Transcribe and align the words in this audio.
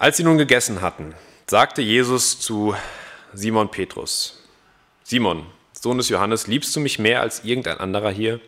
Als 0.00 0.16
sie 0.16 0.22
nun 0.24 0.38
gegessen 0.38 0.80
hatten, 0.80 1.14
sagte 1.46 1.82
Jesus 1.82 2.40
zu 2.40 2.74
Simon 3.34 3.70
Petrus, 3.70 4.42
Simon, 5.04 5.44
Sohn 5.74 5.98
des 5.98 6.08
Johannes, 6.08 6.46
liebst 6.46 6.74
du 6.74 6.80
mich 6.80 6.98
mehr 6.98 7.20
als 7.20 7.44
irgendein 7.44 7.80
anderer 7.80 8.10
hier? 8.10 8.40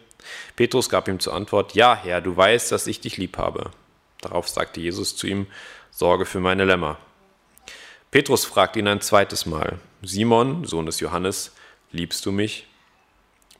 Petrus 0.56 0.88
gab 0.88 1.08
ihm 1.08 1.20
zur 1.20 1.34
Antwort, 1.34 1.74
Ja, 1.74 1.94
Herr, 1.94 2.22
du 2.22 2.34
weißt, 2.34 2.72
dass 2.72 2.86
ich 2.86 3.00
dich 3.00 3.18
lieb 3.18 3.36
habe. 3.36 3.70
Darauf 4.22 4.48
sagte 4.48 4.80
Jesus 4.80 5.14
zu 5.14 5.26
ihm, 5.26 5.46
Sorge 5.90 6.24
für 6.24 6.40
meine 6.40 6.64
Lämmer. 6.64 6.96
Petrus 8.10 8.46
fragte 8.46 8.78
ihn 8.78 8.88
ein 8.88 9.02
zweites 9.02 9.44
Mal, 9.44 9.78
Simon, 10.00 10.64
Sohn 10.64 10.86
des 10.86 11.00
Johannes, 11.00 11.52
liebst 11.90 12.24
du 12.24 12.32
mich? 12.32 12.66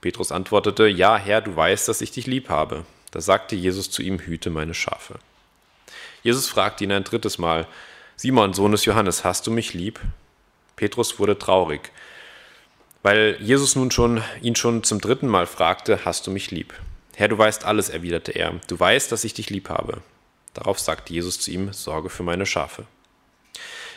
Petrus 0.01 0.33
antwortete, 0.33 0.87
Ja, 0.87 1.19
Herr, 1.19 1.43
du 1.43 1.55
weißt, 1.55 1.89
dass 1.89 2.01
ich 2.01 2.11
dich 2.11 2.27
lieb 2.27 2.49
habe. 2.49 2.87
Da 3.11 3.21
sagte 3.21 3.55
Jesus 3.55 3.91
zu 3.91 4.01
ihm, 4.01 4.19
Hüte 4.19 4.49
meine 4.49 4.73
Schafe. 4.73 5.19
Jesus 6.23 6.49
fragte 6.49 6.85
ihn 6.85 6.93
ein 6.93 7.05
drittes 7.05 7.39
Mal, 7.39 7.67
Simon, 8.17 8.55
Sohn 8.55 8.73
des 8.73 8.85
Johannes, 8.85 9.25
hast 9.25 9.47
du 9.47 9.51
mich 9.51 9.75
lieb? 9.75 10.01
Petrus 10.77 11.19
wurde 11.19 11.39
traurig, 11.39 11.91
weil 13.03 13.37
Jesus 13.41 13.75
nun 13.75 13.91
schon 13.91 14.23
ihn 14.41 14.55
schon 14.55 14.85
zum 14.85 15.01
dritten 15.01 15.29
Mal 15.29 15.47
fragte, 15.47 16.05
hast 16.05 16.27
du 16.27 16.31
mich 16.31 16.51
lieb? 16.51 16.75
Herr, 17.15 17.29
du 17.29 17.37
weißt 17.37 17.65
alles, 17.65 17.89
erwiderte 17.89 18.33
er. 18.33 18.55
Du 18.69 18.79
weißt, 18.79 19.13
dass 19.13 19.25
ich 19.25 19.35
dich 19.35 19.51
lieb 19.51 19.69
habe. 19.69 19.99
Darauf 20.55 20.79
sagte 20.79 21.13
Jesus 21.13 21.41
zu 21.41 21.51
ihm, 21.51 21.73
Sorge 21.73 22.09
für 22.09 22.23
meine 22.23 22.47
Schafe. 22.47 22.87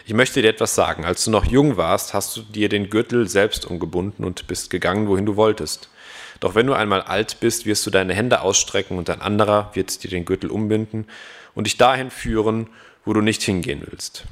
Ich 0.06 0.14
möchte 0.14 0.42
dir 0.42 0.50
etwas 0.50 0.76
sagen. 0.76 1.06
Als 1.06 1.24
du 1.24 1.32
noch 1.32 1.46
jung 1.46 1.78
warst, 1.78 2.14
hast 2.14 2.38
du 2.38 2.42
dir 2.42 2.70
den 2.70 2.90
Gürtel 2.90 3.28
selbst 3.28 3.66
umgebunden 3.66 4.24
und 4.24 4.48
bist 4.48 4.70
gegangen, 4.70 5.08
wohin 5.08 5.26
du 5.26 5.36
wolltest. 5.36 5.90
Doch 6.40 6.56
wenn 6.56 6.68
du 6.68 6.74
einmal 6.74 7.02
alt 7.02 7.40
bist, 7.40 7.66
wirst 7.66 7.86
du 7.86 7.92
deine 7.92 8.14
Hände 8.14 8.42
ausstrecken 8.42 8.98
und 8.98 9.10
ein 9.10 9.22
anderer 9.22 9.72
wird 9.74 10.04
dir 10.04 10.10
den 10.10 10.26
Gürtel 10.26 10.50
umbinden 10.50 11.08
und 11.54 11.66
dich 11.66 11.78
dahin 11.78 12.12
führen, 12.12 12.68
wo 13.06 13.14
du 13.14 13.22
nicht 13.22 13.44
hingehen 13.44 13.84
willst. 13.86 14.26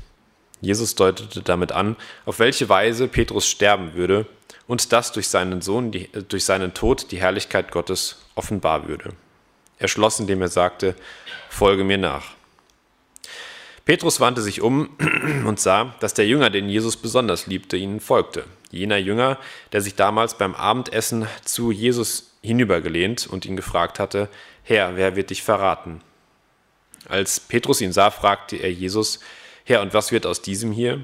Jesus 0.61 0.95
deutete 0.95 1.41
damit 1.41 1.71
an, 1.71 1.95
auf 2.25 2.39
welche 2.39 2.69
Weise 2.69 3.07
Petrus 3.07 3.47
sterben 3.47 3.93
würde 3.95 4.25
und 4.67 4.91
dass 4.91 5.11
durch 5.11 5.27
seinen 5.27 5.61
Sohn, 5.61 5.91
die, 5.91 6.09
durch 6.29 6.45
seinen 6.45 6.73
Tod 6.73 7.11
die 7.11 7.19
Herrlichkeit 7.19 7.71
Gottes 7.71 8.21
offenbar 8.35 8.87
würde. 8.87 9.11
Er 9.77 9.87
schloss, 9.87 10.19
indem 10.19 10.41
er 10.41 10.47
sagte, 10.47 10.95
folge 11.49 11.83
mir 11.83 11.97
nach. 11.97 12.35
Petrus 13.85 14.19
wandte 14.19 14.41
sich 14.41 14.61
um 14.61 14.89
und 15.45 15.59
sah, 15.59 15.95
dass 15.99 16.13
der 16.13 16.27
Jünger, 16.27 16.49
den 16.49 16.69
Jesus 16.69 16.97
besonders 16.97 17.47
liebte, 17.47 17.75
ihnen 17.75 17.99
folgte. 17.99 18.45
Jener 18.71 18.97
Jünger, 18.97 19.37
der 19.71 19.81
sich 19.81 19.95
damals 19.95 20.37
beim 20.37 20.55
Abendessen 20.55 21.27
zu 21.43 21.71
Jesus 21.71 22.31
hinübergelehnt 22.41 23.27
und 23.27 23.45
ihn 23.45 23.55
gefragt 23.55 23.99
hatte, 23.99 24.29
Herr, 24.63 24.95
wer 24.95 25.15
wird 25.15 25.29
dich 25.29 25.43
verraten? 25.43 26.01
Als 27.09 27.39
Petrus 27.39 27.81
ihn 27.81 27.91
sah, 27.91 28.11
fragte 28.11 28.55
er 28.55 28.71
Jesus, 28.71 29.19
Herr, 29.65 29.81
und 29.81 29.93
was 29.93 30.11
wird 30.11 30.25
aus 30.25 30.41
diesem 30.41 30.71
hier? 30.71 31.03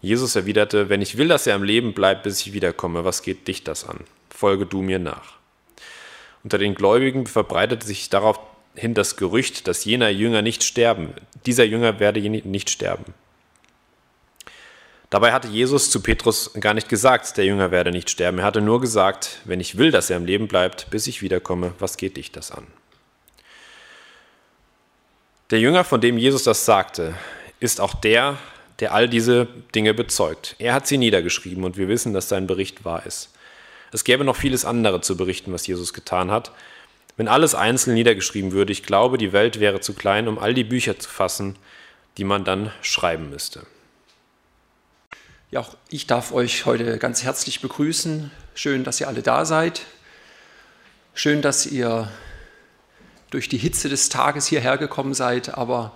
Jesus 0.00 0.36
erwiderte, 0.36 0.90
wenn 0.90 1.00
ich 1.00 1.16
will, 1.16 1.28
dass 1.28 1.46
er 1.46 1.54
am 1.54 1.62
Leben 1.62 1.94
bleibt, 1.94 2.24
bis 2.24 2.40
ich 2.40 2.52
wiederkomme, 2.52 3.04
was 3.06 3.22
geht 3.22 3.48
dich 3.48 3.64
das 3.64 3.88
an? 3.88 4.00
Folge 4.28 4.66
du 4.66 4.82
mir 4.82 4.98
nach. 4.98 5.34
Unter 6.42 6.58
den 6.58 6.74
Gläubigen 6.74 7.26
verbreitete 7.26 7.86
sich 7.86 8.10
daraufhin 8.74 8.94
das 8.94 9.16
Gerücht, 9.16 9.68
dass 9.68 9.84
jener 9.84 10.08
Jünger 10.10 10.42
nicht 10.42 10.64
sterben, 10.64 11.14
dieser 11.46 11.64
Jünger 11.64 12.00
werde 12.00 12.20
nicht 12.20 12.70
sterben. 12.70 13.14
Dabei 15.10 15.32
hatte 15.32 15.48
Jesus 15.48 15.90
zu 15.90 16.00
Petrus 16.00 16.52
gar 16.58 16.74
nicht 16.74 16.88
gesagt, 16.88 17.36
der 17.36 17.44
Jünger 17.44 17.70
werde 17.70 17.92
nicht 17.92 18.10
sterben. 18.10 18.38
Er 18.38 18.44
hatte 18.44 18.60
nur 18.60 18.80
gesagt, 18.80 19.38
wenn 19.44 19.60
ich 19.60 19.78
will, 19.78 19.92
dass 19.92 20.10
er 20.10 20.16
am 20.16 20.24
Leben 20.24 20.48
bleibt, 20.48 20.90
bis 20.90 21.06
ich 21.06 21.22
wiederkomme, 21.22 21.72
was 21.78 21.96
geht 21.96 22.16
dich 22.16 22.32
das 22.32 22.50
an? 22.50 22.66
Der 25.50 25.60
Jünger, 25.60 25.84
von 25.84 26.00
dem 26.00 26.18
Jesus 26.18 26.42
das 26.42 26.64
sagte, 26.64 27.14
ist 27.60 27.80
auch 27.80 27.94
der, 27.94 28.38
der 28.80 28.92
all 28.92 29.08
diese 29.08 29.46
Dinge 29.72 29.94
bezeugt. 29.94 30.56
Er 30.58 30.74
hat 30.74 30.88
sie 30.88 30.98
niedergeschrieben 30.98 31.62
und 31.62 31.76
wir 31.76 31.86
wissen, 31.86 32.12
dass 32.12 32.28
sein 32.28 32.48
Bericht 32.48 32.84
wahr 32.84 33.06
ist. 33.06 33.30
Es 33.92 34.02
gäbe 34.02 34.24
noch 34.24 34.34
vieles 34.34 34.64
andere 34.64 35.00
zu 35.00 35.16
berichten, 35.16 35.52
was 35.52 35.68
Jesus 35.68 35.92
getan 35.92 36.32
hat. 36.32 36.50
Wenn 37.16 37.28
alles 37.28 37.54
einzeln 37.54 37.94
niedergeschrieben 37.94 38.52
würde, 38.52 38.72
ich 38.72 38.82
glaube, 38.82 39.18
die 39.18 39.32
Welt 39.32 39.60
wäre 39.60 39.80
zu 39.80 39.94
klein, 39.94 40.26
um 40.26 40.38
all 40.38 40.52
die 40.52 40.64
Bücher 40.64 40.98
zu 40.98 41.08
fassen, 41.08 41.56
die 42.16 42.24
man 42.24 42.44
dann 42.44 42.72
schreiben 42.82 43.30
müsste. 43.30 43.66
Ja, 45.50 45.60
auch 45.60 45.76
ich 45.88 46.08
darf 46.08 46.32
euch 46.32 46.66
heute 46.66 46.98
ganz 46.98 47.22
herzlich 47.22 47.60
begrüßen. 47.60 48.32
Schön, 48.54 48.82
dass 48.82 49.00
ihr 49.00 49.06
alle 49.06 49.22
da 49.22 49.44
seid. 49.44 49.82
Schön, 51.14 51.42
dass 51.42 51.66
ihr 51.66 52.10
durch 53.30 53.48
die 53.48 53.58
Hitze 53.58 53.88
des 53.88 54.08
Tages 54.08 54.48
hierher 54.48 54.78
gekommen 54.78 55.14
seid, 55.14 55.56
aber 55.56 55.92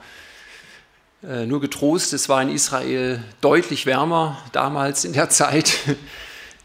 äh, 1.24 1.46
nur 1.46 1.60
getrost, 1.60 2.12
es 2.12 2.28
war 2.28 2.40
in 2.40 2.48
Israel 2.48 3.22
deutlich 3.40 3.86
wärmer 3.86 4.38
damals 4.52 5.04
in 5.04 5.12
der 5.12 5.28
Zeit, 5.30 5.78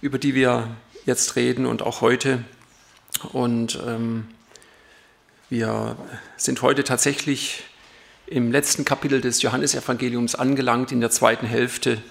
über 0.02 0.20
die 0.20 0.36
wir 0.36 0.68
jetzt 1.06 1.36
reden 1.36 1.66
und 1.66 1.82
auch 1.82 2.02
heute. 2.02 2.44
Und 3.32 3.80
ähm, 3.88 4.28
wir 5.54 5.96
sind 6.36 6.64
heute 6.64 6.84
tatsächlich 6.84 7.62
im 8.26 8.52
letzten 8.52 8.86
Kapitel 8.86 9.22
des 9.22 9.44
Johannesevangeliums 9.44 10.34
angelangt, 10.34 10.92
in 10.92 11.00
der 11.00 11.12
zweiten 11.12 11.46
Hälfte. 11.46 12.02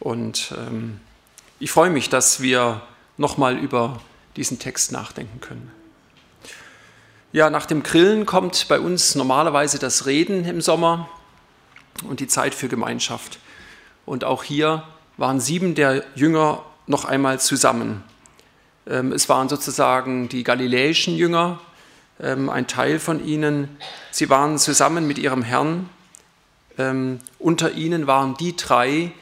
Und 0.00 0.52
ähm, 0.58 1.00
ich 1.58 1.70
freue 1.70 1.88
mich, 1.88 2.10
dass 2.10 2.42
wir 2.42 2.82
nochmal 3.16 3.56
über 3.56 4.02
diesen 4.36 4.58
Text 4.58 4.92
nachdenken 4.92 5.40
können. 5.40 5.70
Ja, 7.32 7.48
nach 7.48 7.64
dem 7.64 7.82
Grillen 7.82 8.26
kommt 8.26 8.68
bei 8.68 8.78
uns 8.78 9.14
normalerweise 9.14 9.78
das 9.78 10.04
Reden 10.04 10.44
im 10.44 10.60
Sommer 10.60 11.08
und 12.06 12.20
die 12.20 12.28
Zeit 12.28 12.54
für 12.54 12.68
Gemeinschaft. 12.68 13.38
Und 14.04 14.24
auch 14.24 14.44
hier 14.44 14.82
waren 15.16 15.40
sieben 15.40 15.74
der 15.74 16.04
Jünger 16.16 16.62
noch 16.86 17.06
einmal 17.06 17.40
zusammen. 17.40 18.04
Ähm, 18.86 19.10
es 19.10 19.30
waren 19.30 19.48
sozusagen 19.48 20.28
die 20.28 20.44
galiläischen 20.44 21.16
Jünger, 21.16 21.60
ein 22.18 22.66
Teil 22.66 22.98
von 22.98 23.24
ihnen. 23.24 23.76
Sie 24.10 24.30
waren 24.30 24.58
zusammen 24.58 25.06
mit 25.06 25.18
ihrem 25.18 25.42
Herrn. 25.42 25.88
Ähm, 26.78 27.18
unter 27.38 27.72
ihnen 27.72 28.06
waren 28.06 28.36
die 28.36 28.56
drei, 28.56 29.12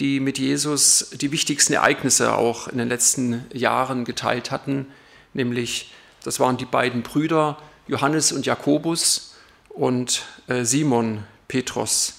die 0.00 0.20
mit 0.20 0.38
Jesus 0.38 1.10
die 1.12 1.32
wichtigsten 1.32 1.72
Ereignisse 1.72 2.34
auch 2.34 2.68
in 2.68 2.78
den 2.78 2.88
letzten 2.88 3.44
Jahren 3.52 4.04
geteilt 4.04 4.50
hatten, 4.50 4.86
nämlich 5.32 5.92
das 6.22 6.40
waren 6.40 6.56
die 6.56 6.64
beiden 6.64 7.02
Brüder 7.02 7.56
Johannes 7.86 8.32
und 8.32 8.46
Jakobus 8.46 9.36
und 9.68 10.24
äh, 10.48 10.64
Simon 10.64 11.22
Petrus. 11.46 12.14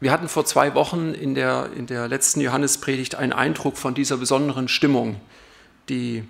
Wir 0.00 0.10
hatten 0.10 0.28
vor 0.28 0.44
zwei 0.46 0.74
Wochen 0.74 1.14
in 1.14 1.34
der, 1.34 1.68
in 1.76 1.86
der 1.86 2.08
letzten 2.08 2.40
Johannespredigt 2.40 3.14
einen 3.14 3.32
Eindruck 3.32 3.76
von 3.76 3.94
dieser 3.94 4.16
besonderen 4.16 4.68
Stimmung, 4.68 5.20
die 5.88 6.24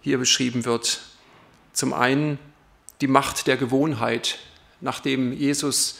hier 0.00 0.18
beschrieben 0.18 0.64
wird. 0.64 1.02
Zum 1.74 1.92
einen 1.92 2.38
die 3.00 3.08
Macht 3.08 3.46
der 3.46 3.58
Gewohnheit. 3.58 4.38
Nachdem 4.80 5.32
Jesus 5.32 5.98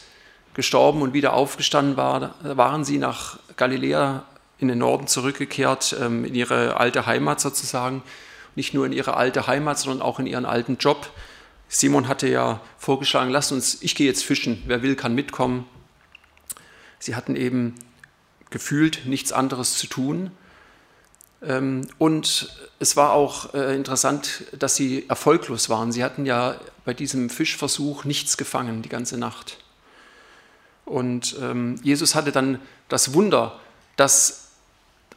gestorben 0.53 1.01
und 1.01 1.13
wieder 1.13 1.33
aufgestanden 1.33 1.97
war, 1.97 2.33
waren 2.41 2.85
sie 2.85 2.97
nach 2.97 3.39
Galiläa 3.57 4.23
in 4.57 4.69
den 4.69 4.77
Norden 4.77 5.05
zurückgekehrt, 5.07 5.97
ähm, 5.99 6.23
in 6.23 6.33
ihre 6.33 6.77
alte 6.77 7.05
Heimat 7.05 7.41
sozusagen. 7.41 8.03
Nicht 8.55 8.73
nur 8.73 8.85
in 8.85 8.93
ihre 8.93 9.17
alte 9.17 9.47
Heimat, 9.47 9.77
sondern 9.77 10.01
auch 10.01 10.17
in 10.17 10.27
ihren 10.27 10.45
alten 10.45 10.77
Job. 10.77 11.11
Simon 11.67 12.07
hatte 12.07 12.29
ja 12.29 12.61
vorgeschlagen, 12.77 13.31
lasst 13.31 13.51
uns, 13.51 13.81
ich 13.81 13.95
gehe 13.95 14.07
jetzt 14.07 14.23
fischen, 14.23 14.63
wer 14.65 14.81
will, 14.81 14.95
kann 14.95 15.13
mitkommen. 15.13 15.67
Sie 16.99 17.15
hatten 17.15 17.35
eben 17.35 17.75
gefühlt 18.49 19.05
nichts 19.05 19.33
anderes 19.33 19.77
zu 19.77 19.87
tun. 19.87 20.31
Ähm, 21.41 21.87
und 21.97 22.49
es 22.79 22.97
war 22.97 23.13
auch 23.13 23.53
äh, 23.53 23.75
interessant, 23.75 24.43
dass 24.57 24.75
sie 24.75 25.05
erfolglos 25.07 25.69
waren. 25.69 25.91
Sie 25.91 26.03
hatten 26.03 26.25
ja 26.25 26.55
bei 26.83 26.93
diesem 26.93 27.29
Fischversuch 27.29 28.03
nichts 28.03 28.37
gefangen 28.37 28.81
die 28.81 28.89
ganze 28.89 29.17
Nacht. 29.17 29.57
Und 30.85 31.35
ähm, 31.41 31.79
Jesus 31.83 32.15
hatte 32.15 32.31
dann 32.31 32.59
das 32.89 33.13
Wunder, 33.13 33.59
dass 33.95 34.49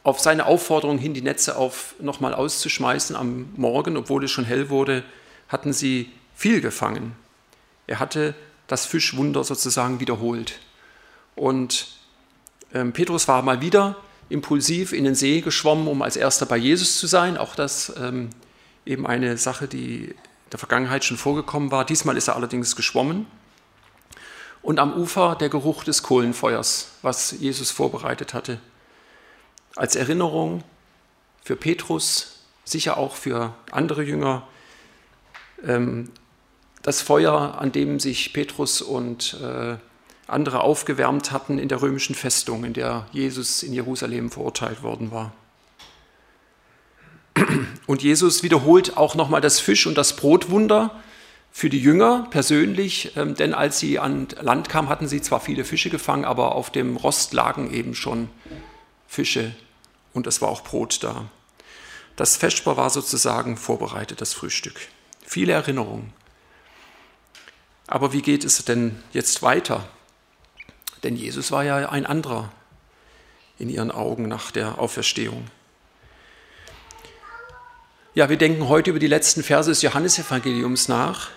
auf 0.03 0.19
seine 0.19 0.45
Aufforderung 0.45 0.97
hin, 0.97 1.13
die 1.13 1.21
Netze 1.21 1.57
auf 1.57 1.95
nochmal 1.99 2.33
auszuschmeißen 2.33 3.15
am 3.15 3.49
Morgen, 3.57 3.97
obwohl 3.97 4.23
es 4.23 4.31
schon 4.31 4.45
hell 4.45 4.69
wurde, 4.69 5.03
hatten 5.49 5.73
sie 5.73 6.11
viel 6.35 6.61
gefangen. 6.61 7.15
Er 7.85 7.99
hatte 7.99 8.33
das 8.67 8.85
Fischwunder 8.85 9.43
sozusagen 9.43 9.99
wiederholt. 9.99 10.59
Und 11.35 11.87
ähm, 12.73 12.93
Petrus 12.93 13.27
war 13.27 13.41
mal 13.41 13.61
wieder 13.61 13.97
impulsiv 14.29 14.93
in 14.93 15.03
den 15.03 15.15
See 15.15 15.41
geschwommen, 15.41 15.87
um 15.87 16.01
als 16.01 16.15
erster 16.15 16.45
bei 16.45 16.57
Jesus 16.57 16.99
zu 16.99 17.07
sein. 17.07 17.37
Auch 17.37 17.55
das 17.55 17.93
ähm, 17.99 18.29
eben 18.85 19.05
eine 19.05 19.37
Sache, 19.37 19.67
die 19.67 20.05
in 20.05 20.15
der 20.51 20.59
Vergangenheit 20.59 21.03
schon 21.03 21.17
vorgekommen 21.17 21.71
war. 21.71 21.85
Diesmal 21.85 22.17
ist 22.17 22.27
er 22.27 22.35
allerdings 22.35 22.75
geschwommen. 22.75 23.25
Und 24.61 24.79
am 24.79 24.93
Ufer 24.93 25.35
der 25.35 25.49
Geruch 25.49 25.83
des 25.83 26.03
Kohlenfeuers, 26.03 26.91
was 27.01 27.31
Jesus 27.31 27.71
vorbereitet 27.71 28.33
hatte. 28.33 28.59
Als 29.75 29.95
Erinnerung 29.95 30.63
für 31.43 31.55
Petrus, 31.55 32.43
sicher 32.65 32.97
auch 32.97 33.15
für 33.15 33.53
andere 33.71 34.03
Jünger, 34.03 34.47
ähm, 35.65 36.11
das 36.81 37.01
Feuer, 37.01 37.57
an 37.59 37.71
dem 37.71 37.99
sich 37.99 38.33
Petrus 38.33 38.81
und 38.81 39.35
äh, 39.41 39.77
andere 40.29 40.61
aufgewärmt 40.61 41.31
hatten 41.31 41.59
in 41.59 41.67
der 41.67 41.81
römischen 41.81 42.15
Festung, 42.15 42.63
in 42.63 42.73
der 42.73 43.07
Jesus 43.11 43.63
in 43.63 43.73
Jerusalem 43.73 44.31
verurteilt 44.31 44.83
worden 44.83 45.11
war. 45.11 45.33
Und 47.87 48.03
Jesus 48.03 48.43
wiederholt 48.43 48.97
auch 48.97 49.15
nochmal 49.15 49.41
das 49.41 49.59
Fisch- 49.59 49.87
und 49.87 49.97
das 49.97 50.15
Brotwunder 50.15 50.91
für 51.51 51.69
die 51.69 51.79
Jünger 51.79 52.27
persönlich, 52.29 53.15
ähm, 53.15 53.35
denn 53.35 53.53
als 53.53 53.79
sie 53.79 53.99
an 53.99 54.27
Land 54.39 54.69
kamen, 54.69 54.89
hatten 54.89 55.07
sie 55.07 55.21
zwar 55.21 55.39
viele 55.39 55.65
Fische 55.65 55.89
gefangen, 55.89 56.25
aber 56.25 56.55
auf 56.55 56.69
dem 56.69 56.95
Rost 56.95 57.33
lagen 57.33 57.73
eben 57.73 57.95
schon 57.95 58.29
Fische 59.07 59.55
und 60.13 60.27
es 60.27 60.41
war 60.41 60.49
auch 60.49 60.63
Brot 60.63 61.03
da. 61.03 61.25
Das 62.15 62.37
Vesper 62.37 62.77
war 62.77 62.89
sozusagen 62.89 63.57
vorbereitet, 63.57 64.21
das 64.21 64.33
Frühstück. 64.33 64.79
Viele 65.25 65.53
Erinnerungen. 65.53 66.13
Aber 67.87 68.13
wie 68.13 68.21
geht 68.21 68.43
es 68.43 68.63
denn 68.65 69.01
jetzt 69.13 69.41
weiter? 69.41 69.87
Denn 71.03 71.15
Jesus 71.15 71.51
war 71.51 71.63
ja 71.63 71.89
ein 71.89 72.05
anderer 72.05 72.51
in 73.57 73.69
ihren 73.69 73.91
Augen 73.91 74.27
nach 74.27 74.51
der 74.51 74.79
Auferstehung. 74.79 75.47
Ja, 78.15 78.29
wir 78.29 78.37
denken 78.37 78.67
heute 78.67 78.89
über 78.89 78.99
die 78.99 79.07
letzten 79.07 79.43
Verse 79.43 79.69
des 79.69 79.81
Johannesevangeliums 79.81 80.87
nach. 80.87 81.29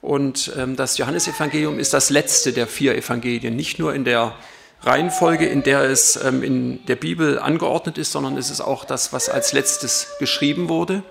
Und 0.00 0.52
ähm, 0.56 0.76
das 0.76 0.98
Johannesevangelium 0.98 1.78
ist 1.78 1.94
das 1.94 2.10
letzte 2.10 2.52
der 2.52 2.66
vier 2.66 2.96
Evangelien, 2.96 3.56
nicht 3.56 3.78
nur 3.78 3.94
in 3.94 4.04
der 4.04 4.34
Reihenfolge, 4.82 5.46
in 5.46 5.62
der 5.62 5.82
es 5.82 6.16
ähm, 6.16 6.42
in 6.42 6.84
der 6.86 6.96
Bibel 6.96 7.38
angeordnet 7.38 7.98
ist, 7.98 8.12
sondern 8.12 8.36
es 8.36 8.50
ist 8.50 8.60
auch 8.60 8.84
das, 8.84 9.12
was 9.12 9.28
als 9.28 9.52
letztes 9.52 10.08
geschrieben 10.18 10.68
wurde. 10.68 11.04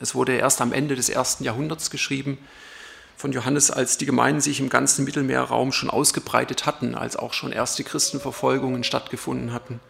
Es 0.00 0.14
wurde 0.14 0.36
erst 0.36 0.60
am 0.62 0.72
Ende 0.72 0.96
des 0.96 1.10
ersten 1.10 1.44
Jahrhunderts 1.44 1.90
geschrieben 1.90 2.38
von 3.16 3.32
Johannes, 3.32 3.70
als 3.70 3.98
die 3.98 4.06
Gemeinden 4.06 4.40
sich 4.40 4.60
im 4.60 4.68
ganzen 4.68 5.04
Mittelmeerraum 5.04 5.72
schon 5.72 5.90
ausgebreitet 5.90 6.66
hatten, 6.66 6.94
als 6.94 7.16
auch 7.16 7.32
schon 7.32 7.52
erste 7.52 7.84
Christenverfolgungen 7.84 8.84
stattgefunden 8.84 9.52
hatten. 9.52 9.80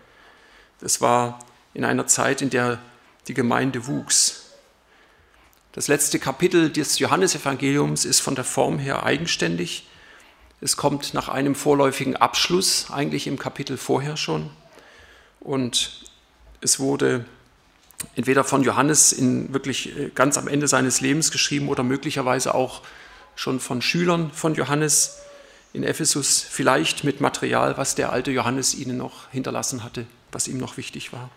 Das 0.80 1.00
war 1.00 1.38
in 1.74 1.84
einer 1.84 2.06
Zeit, 2.06 2.42
in 2.42 2.50
der 2.50 2.78
die 3.28 3.34
Gemeinde 3.34 3.86
wuchs. 3.86 4.52
Das 5.72 5.88
letzte 5.88 6.18
Kapitel 6.18 6.70
des 6.70 6.98
Johannesevangeliums 6.98 8.04
ist 8.04 8.20
von 8.20 8.34
der 8.34 8.44
Form 8.44 8.78
her 8.78 9.04
eigenständig. 9.04 9.88
Es 10.60 10.76
kommt 10.76 11.14
nach 11.14 11.28
einem 11.28 11.54
vorläufigen 11.54 12.16
Abschluss, 12.16 12.90
eigentlich 12.90 13.26
im 13.26 13.38
Kapitel 13.38 13.78
vorher 13.78 14.16
schon. 14.16 14.50
Und 15.40 16.02
es 16.60 16.78
wurde 16.78 17.24
entweder 18.16 18.44
von 18.44 18.62
Johannes 18.62 19.12
in 19.12 19.52
wirklich 19.52 19.96
äh, 19.96 20.10
ganz 20.14 20.36
am 20.38 20.48
Ende 20.48 20.68
seines 20.68 21.00
Lebens 21.00 21.30
geschrieben 21.30 21.68
oder 21.68 21.82
möglicherweise 21.82 22.54
auch 22.54 22.82
schon 23.34 23.60
von 23.60 23.82
Schülern 23.82 24.30
von 24.32 24.54
Johannes 24.54 25.18
in 25.72 25.84
Ephesus, 25.84 26.40
vielleicht 26.40 27.04
mit 27.04 27.20
Material, 27.20 27.76
was 27.78 27.94
der 27.94 28.12
alte 28.12 28.30
Johannes 28.30 28.74
ihnen 28.74 28.98
noch 28.98 29.30
hinterlassen 29.30 29.82
hatte, 29.82 30.06
was 30.30 30.48
ihm 30.48 30.58
noch 30.58 30.76
wichtig 30.76 31.12
war. 31.12 31.30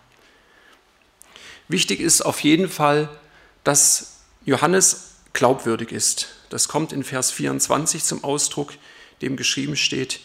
Wichtig 1.68 2.00
ist 2.00 2.22
auf 2.22 2.40
jeden 2.40 2.68
Fall, 2.68 3.08
dass 3.64 4.20
Johannes 4.44 5.14
glaubwürdig 5.32 5.90
ist. 5.90 6.28
Das 6.50 6.68
kommt 6.68 6.92
in 6.92 7.02
Vers 7.02 7.30
24 7.32 8.04
zum 8.04 8.22
Ausdruck, 8.22 8.72
dem 9.22 9.36
geschrieben 9.36 9.76
steht, 9.76 10.20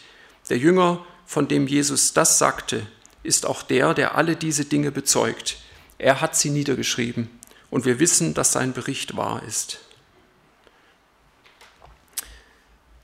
der 0.50 0.58
Jünger, 0.58 1.04
von 1.26 1.48
dem 1.48 1.66
Jesus 1.66 2.12
das 2.12 2.38
sagte, 2.38 2.86
ist 3.22 3.46
auch 3.46 3.62
der, 3.62 3.94
der 3.94 4.16
alle 4.16 4.36
diese 4.36 4.64
Dinge 4.64 4.90
bezeugt. 4.90 5.56
Er 5.98 6.20
hat 6.20 6.36
sie 6.36 6.50
niedergeschrieben 6.50 7.30
und 7.70 7.84
wir 7.84 8.00
wissen, 8.00 8.34
dass 8.34 8.52
sein 8.52 8.72
Bericht 8.72 9.16
wahr 9.16 9.42
ist. 9.44 9.78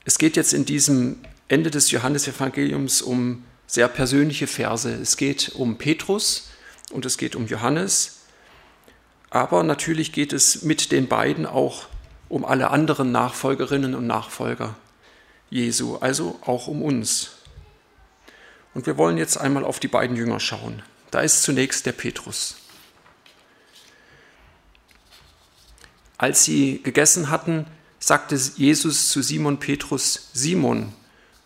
Es 0.09 0.17
geht 0.17 0.35
jetzt 0.35 0.53
in 0.53 0.65
diesem 0.65 1.17
Ende 1.49 1.69
des 1.69 1.91
Johannesevangeliums 1.91 3.03
um 3.03 3.45
sehr 3.67 3.87
persönliche 3.87 4.47
Verse. 4.47 4.91
Es 4.91 5.17
geht 5.17 5.49
um 5.49 5.77
Petrus 5.77 6.49
und 6.91 7.05
es 7.05 7.19
geht 7.19 7.35
um 7.35 7.45
Johannes 7.45 8.15
aber 9.29 9.63
natürlich 9.63 10.11
geht 10.11 10.33
es 10.33 10.63
mit 10.63 10.91
den 10.91 11.07
beiden 11.07 11.45
auch 11.45 11.87
um 12.27 12.45
alle 12.45 12.71
anderen 12.71 13.11
Nachfolgerinnen 13.11 13.95
und 13.95 14.07
Nachfolger 14.07 14.75
Jesu, 15.49 15.97
also 15.97 16.39
auch 16.45 16.67
um 16.67 16.81
uns. 16.81 17.31
Und 18.73 18.85
wir 18.85 18.97
wollen 18.97 19.17
jetzt 19.17 19.37
einmal 19.37 19.65
auf 19.65 19.79
die 19.79 19.87
beiden 19.87 20.15
Jünger 20.15 20.39
schauen. 20.39 20.83
Da 21.11 21.21
ist 21.21 21.41
zunächst 21.41 21.85
der 21.85 21.91
Petrus. 21.91 22.55
Als 26.17 26.43
sie 26.43 26.81
gegessen 26.83 27.29
hatten, 27.29 27.65
sagte 27.99 28.35
Jesus 28.55 29.09
zu 29.09 29.21
Simon 29.21 29.59
Petrus, 29.59 30.29
Simon, 30.33 30.93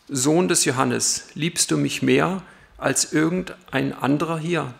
Sohn 0.07 0.47
des 0.47 0.65
Johannes, 0.65 1.25
liebst 1.33 1.71
du 1.71 1.77
mich 1.77 2.01
mehr 2.01 2.43
als 2.77 3.13
irgendein 3.13 3.93
anderer 3.93 4.37
hier? 4.37 4.73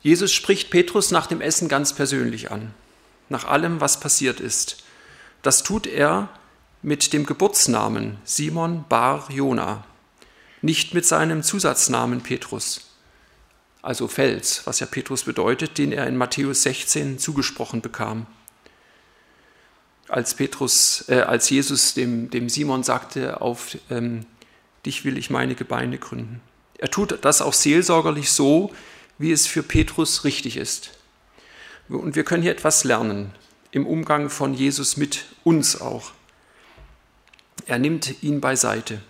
Jesus 0.00 0.32
spricht 0.32 0.70
Petrus 0.70 1.10
nach 1.10 1.26
dem 1.26 1.40
Essen 1.40 1.68
ganz 1.68 1.92
persönlich 1.92 2.50
an, 2.50 2.74
nach 3.28 3.44
allem, 3.44 3.80
was 3.80 4.00
passiert 4.00 4.40
ist. 4.40 4.84
Das 5.42 5.62
tut 5.62 5.86
er 5.86 6.28
mit 6.82 7.12
dem 7.12 7.26
Geburtsnamen 7.26 8.18
Simon 8.24 8.84
Bar 8.88 9.30
Jona, 9.30 9.84
nicht 10.62 10.94
mit 10.94 11.04
seinem 11.06 11.42
Zusatznamen 11.42 12.20
Petrus, 12.22 12.88
also 13.82 14.08
Fels, 14.08 14.62
was 14.66 14.80
ja 14.80 14.86
Petrus 14.86 15.24
bedeutet, 15.24 15.78
den 15.78 15.92
er 15.92 16.06
in 16.06 16.16
Matthäus 16.16 16.62
16 16.62 17.18
zugesprochen 17.18 17.80
bekam. 17.80 18.26
Als, 20.08 20.34
Petrus, 20.34 21.04
äh, 21.08 21.20
als 21.20 21.50
Jesus 21.50 21.94
dem, 21.94 22.30
dem 22.30 22.48
Simon 22.48 22.82
sagte, 22.82 23.40
auf 23.40 23.76
ähm, 23.90 24.24
dich 24.86 25.04
will 25.04 25.18
ich 25.18 25.30
meine 25.30 25.54
Gebeine 25.54 25.98
gründen. 25.98 26.40
Er 26.78 26.90
tut 26.90 27.18
das 27.24 27.42
auch 27.42 27.52
seelsorgerlich 27.52 28.30
so, 28.30 28.72
wie 29.18 29.32
es 29.32 29.46
für 29.46 29.62
Petrus 29.62 30.24
richtig 30.24 30.56
ist. 30.56 30.90
Und 31.88 32.16
wir 32.16 32.24
können 32.24 32.42
hier 32.42 32.52
etwas 32.52 32.84
lernen 32.84 33.32
im 33.70 33.86
Umgang 33.86 34.30
von 34.30 34.54
Jesus 34.54 34.96
mit 34.96 35.26
uns 35.44 35.80
auch. 35.80 36.12
Er 37.66 37.78
nimmt 37.78 38.22
ihn 38.22 38.40
beiseite. 38.40 39.00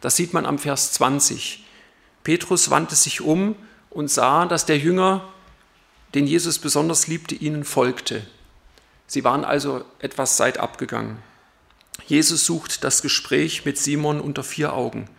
Das 0.00 0.16
sieht 0.16 0.32
man 0.32 0.46
am 0.46 0.58
Vers 0.58 0.92
20. 0.92 1.64
Petrus 2.24 2.70
wandte 2.70 2.94
sich 2.94 3.20
um 3.20 3.56
und 3.90 4.10
sah, 4.10 4.46
dass 4.46 4.66
der 4.66 4.78
Jünger, 4.78 5.28
den 6.14 6.26
Jesus 6.26 6.58
besonders 6.58 7.06
liebte, 7.06 7.34
ihnen 7.34 7.64
folgte. 7.64 8.26
Sie 9.08 9.24
waren 9.24 9.44
also 9.44 9.84
etwas 9.98 10.36
seitab 10.36 10.78
gegangen. 10.78 11.20
Jesus 12.06 12.44
sucht 12.44 12.84
das 12.84 13.02
Gespräch 13.02 13.64
mit 13.64 13.76
Simon 13.78 14.20
unter 14.20 14.44
vier 14.44 14.72
Augen 14.72 15.10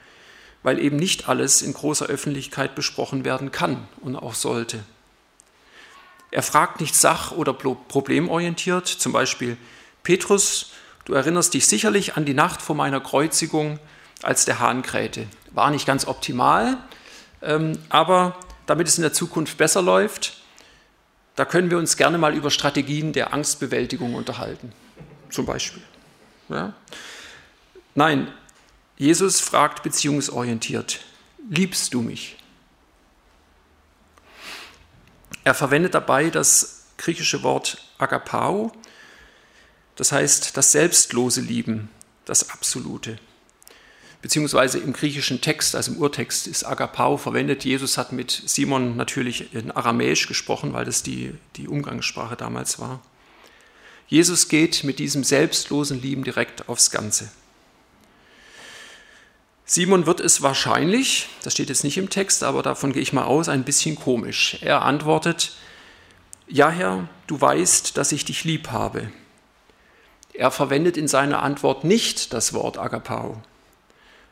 weil 0.64 0.80
eben 0.80 0.98
nicht 0.98 1.30
alles 1.30 1.62
in 1.62 1.74
großer 1.74 2.08
Öffentlichkeit 2.08 2.76
besprochen 2.76 3.24
werden 3.24 3.52
kann 3.52 3.88
und 4.02 4.16
auch 4.16 4.34
sollte. 4.34 4.84
Er 6.32 6.44
fragt 6.44 6.80
nicht 6.80 6.96
sach- 6.96 7.32
oder 7.32 7.54
problemorientiert, 7.54 8.88
zum 8.88 9.12
Beispiel, 9.12 9.58
Petrus, 10.04 10.72
du 11.06 11.14
erinnerst 11.14 11.54
dich 11.54 11.66
sicherlich 11.66 12.18
an 12.18 12.26
die 12.26 12.34
Nacht 12.34 12.62
vor 12.62 12.76
meiner 12.76 13.00
Kreuzigung, 13.00 13.80
als 14.22 14.46
der 14.46 14.60
Hahn 14.60 14.84
krähte. 14.84 15.28
War 15.52 15.72
nicht 15.72 15.88
ganz 15.88 16.06
optimal, 16.06 16.78
ähm, 17.42 17.80
aber 17.88 18.38
damit 18.66 18.88
es 18.88 18.98
in 18.98 19.02
der 19.02 19.14
Zukunft 19.14 19.58
besser 19.58 19.82
läuft, 19.82 20.38
da 21.40 21.46
können 21.46 21.72
wir 21.72 21.78
uns 21.78 21.96
gerne 21.96 22.18
mal 22.18 22.36
über 22.36 22.52
Strategien 22.52 23.14
der 23.14 23.34
Angstbewältigung 23.34 24.14
unterhalten, 24.14 24.74
zum 25.30 25.46
Beispiel. 25.46 25.82
Ja? 26.50 26.74
Nein, 27.96 28.28
Jesus 28.98 29.40
fragt 29.40 29.82
beziehungsorientiert, 29.82 31.00
liebst 31.50 31.94
du 31.94 32.02
mich? 32.02 32.36
Er 35.46 35.54
verwendet 35.54 35.94
dabei 35.94 36.30
das 36.30 36.88
griechische 36.98 37.42
Wort 37.42 37.78
agapao, 38.00 38.74
das 39.96 40.12
heißt 40.12 40.58
das 40.58 40.74
selbstlose 40.74 41.40
Lieben, 41.40 41.90
das 42.26 42.50
Absolute. 42.50 43.18
Beziehungsweise 44.22 44.80
im 44.80 44.92
griechischen 44.92 45.40
Text, 45.40 45.76
also 45.76 45.94
im 45.94 45.98
Urtext, 45.98 46.48
ist 46.48 46.66
agapao 46.66 47.18
verwendet. 47.18 47.64
Jesus 47.64 47.98
hat 47.98 48.12
mit 48.12 48.44
Simon 48.46 48.98
natürlich 48.98 49.54
in 49.54 49.72
Aramäisch 49.72 50.28
gesprochen, 50.28 50.74
weil 50.74 50.86
das 50.86 51.04
die, 51.04 51.34
die 51.56 51.68
Umgangssprache 51.70 52.36
damals 52.36 52.80
war. 52.80 53.02
Jesus 54.08 54.50
geht 54.50 54.84
mit 54.84 55.00
diesem 55.00 55.24
selbstlosen 55.24 56.02
Lieben 56.02 56.24
direkt 56.24 56.68
aufs 56.68 56.92
Ganze. 56.92 57.30
Simon 59.64 60.08
wird 60.08 60.20
es 60.20 60.42
wahrscheinlich, 60.42 61.30
das 61.44 61.54
steht 61.54 61.70
jetzt 61.70 61.84
nicht 61.84 62.00
im 62.00 62.10
Text, 62.10 62.44
aber 62.44 62.64
davon 62.64 62.92
gehe 62.92 63.04
ich 63.04 63.14
mal 63.14 63.26
aus, 63.26 63.50
ein 63.50 63.64
bisschen 63.64 63.96
komisch. 63.96 64.58
Er 64.62 64.82
antwortet, 64.82 65.54
ja 66.48 66.72
Herr, 66.72 67.08
du 67.28 67.40
weißt, 67.40 67.96
dass 67.96 68.12
ich 68.12 68.26
dich 68.26 68.44
lieb 68.44 68.72
habe. 68.72 69.12
Er 70.34 70.50
verwendet 70.50 70.98
in 70.98 71.08
seiner 71.08 71.44
Antwort 71.44 71.84
nicht 71.84 72.34
das 72.34 72.54
Wort 72.54 72.80
Agapao, 72.80 73.44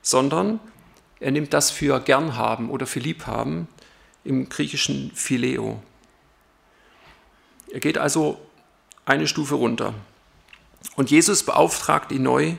sondern 0.02 0.60
er 1.20 1.32
nimmt 1.32 1.54
das 1.54 1.72
für 1.72 2.00
gern 2.00 2.36
haben 2.36 2.70
oder 2.70 2.86
für 2.86 3.00
lieb 3.00 3.26
haben 3.26 3.68
im 4.24 4.50
griechischen 4.50 5.12
Phileo. 5.14 5.82
Er 7.72 7.80
geht 7.80 7.98
also 7.98 8.40
eine 9.06 9.28
Stufe 9.28 9.56
runter. 9.56 9.94
Und 10.96 11.10
Jesus 11.12 11.44
beauftragt 11.44 12.12
ihn 12.12 12.24
neu, 12.24 12.56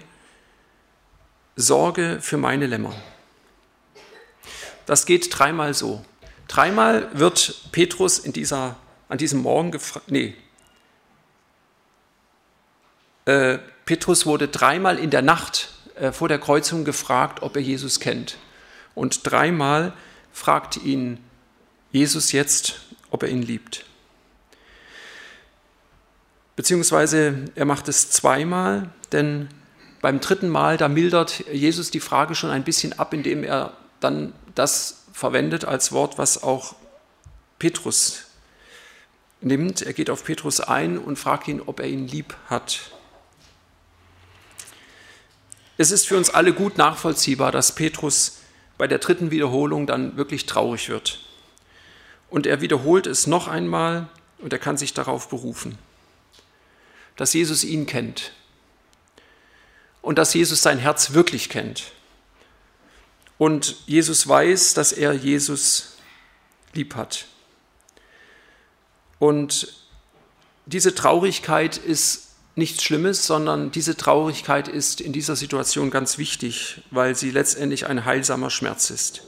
Sorge 1.56 2.18
für 2.20 2.36
meine 2.36 2.66
Lämmer. 2.66 2.94
Das 4.86 5.06
geht 5.06 5.28
dreimal 5.36 5.74
so. 5.74 6.04
Dreimal 6.46 7.08
wird 7.18 7.68
Petrus 7.72 8.18
in 8.18 8.32
dieser, 8.32 8.76
an 9.08 9.18
diesem 9.18 9.42
Morgen 9.42 9.70
gefragt, 9.70 10.10
nee, 10.10 10.34
äh, 13.26 13.58
Petrus 13.84 14.24
wurde 14.24 14.48
dreimal 14.48 14.98
in 14.98 15.10
der 15.10 15.20
Nacht 15.20 15.74
vor 16.12 16.28
der 16.28 16.38
Kreuzung 16.38 16.84
gefragt, 16.84 17.42
ob 17.42 17.56
er 17.56 17.62
Jesus 17.62 18.00
kennt. 18.00 18.38
Und 18.94 19.30
dreimal 19.30 19.92
fragt 20.32 20.76
ihn 20.76 21.18
Jesus 21.92 22.32
jetzt, 22.32 22.80
ob 23.10 23.22
er 23.22 23.28
ihn 23.28 23.42
liebt. 23.42 23.84
Beziehungsweise 26.56 27.44
er 27.54 27.64
macht 27.64 27.88
es 27.88 28.10
zweimal, 28.10 28.90
denn 29.12 29.48
beim 30.00 30.20
dritten 30.20 30.48
Mal, 30.48 30.76
da 30.76 30.88
mildert 30.88 31.44
Jesus 31.52 31.90
die 31.90 32.00
Frage 32.00 32.34
schon 32.34 32.50
ein 32.50 32.64
bisschen 32.64 32.98
ab, 32.98 33.14
indem 33.14 33.44
er 33.44 33.72
dann 34.00 34.32
das 34.54 35.04
verwendet 35.12 35.64
als 35.64 35.92
Wort, 35.92 36.18
was 36.18 36.42
auch 36.42 36.74
Petrus 37.58 38.24
nimmt. 39.40 39.82
Er 39.82 39.92
geht 39.92 40.10
auf 40.10 40.24
Petrus 40.24 40.60
ein 40.60 40.98
und 40.98 41.18
fragt 41.18 41.48
ihn, 41.48 41.60
ob 41.60 41.80
er 41.80 41.86
ihn 41.86 42.06
lieb 42.06 42.36
hat. 42.46 42.92
Es 45.80 45.92
ist 45.92 46.08
für 46.08 46.16
uns 46.16 46.28
alle 46.28 46.52
gut 46.52 46.76
nachvollziehbar, 46.76 47.52
dass 47.52 47.72
Petrus 47.72 48.40
bei 48.78 48.88
der 48.88 48.98
dritten 48.98 49.30
Wiederholung 49.30 49.86
dann 49.86 50.16
wirklich 50.16 50.44
traurig 50.44 50.88
wird. 50.88 51.20
Und 52.28 52.46
er 52.46 52.60
wiederholt 52.60 53.06
es 53.06 53.28
noch 53.28 53.46
einmal 53.46 54.08
und 54.38 54.52
er 54.52 54.58
kann 54.58 54.76
sich 54.76 54.92
darauf 54.92 55.28
berufen, 55.28 55.78
dass 57.14 57.32
Jesus 57.32 57.62
ihn 57.62 57.86
kennt 57.86 58.32
und 60.02 60.18
dass 60.18 60.34
Jesus 60.34 60.62
sein 60.62 60.78
Herz 60.78 61.12
wirklich 61.12 61.48
kennt. 61.48 61.92
Und 63.38 63.76
Jesus 63.86 64.26
weiß, 64.26 64.74
dass 64.74 64.92
er 64.92 65.12
Jesus 65.12 65.96
lieb 66.72 66.96
hat. 66.96 67.26
Und 69.20 69.74
diese 70.66 70.92
Traurigkeit 70.92 71.76
ist 71.76 72.27
nichts 72.58 72.82
Schlimmes, 72.82 73.26
sondern 73.26 73.70
diese 73.70 73.96
Traurigkeit 73.96 74.68
ist 74.68 75.00
in 75.00 75.12
dieser 75.12 75.36
Situation 75.36 75.90
ganz 75.90 76.18
wichtig, 76.18 76.82
weil 76.90 77.14
sie 77.14 77.30
letztendlich 77.30 77.86
ein 77.86 78.04
heilsamer 78.04 78.50
Schmerz 78.50 78.90
ist. 78.90 79.22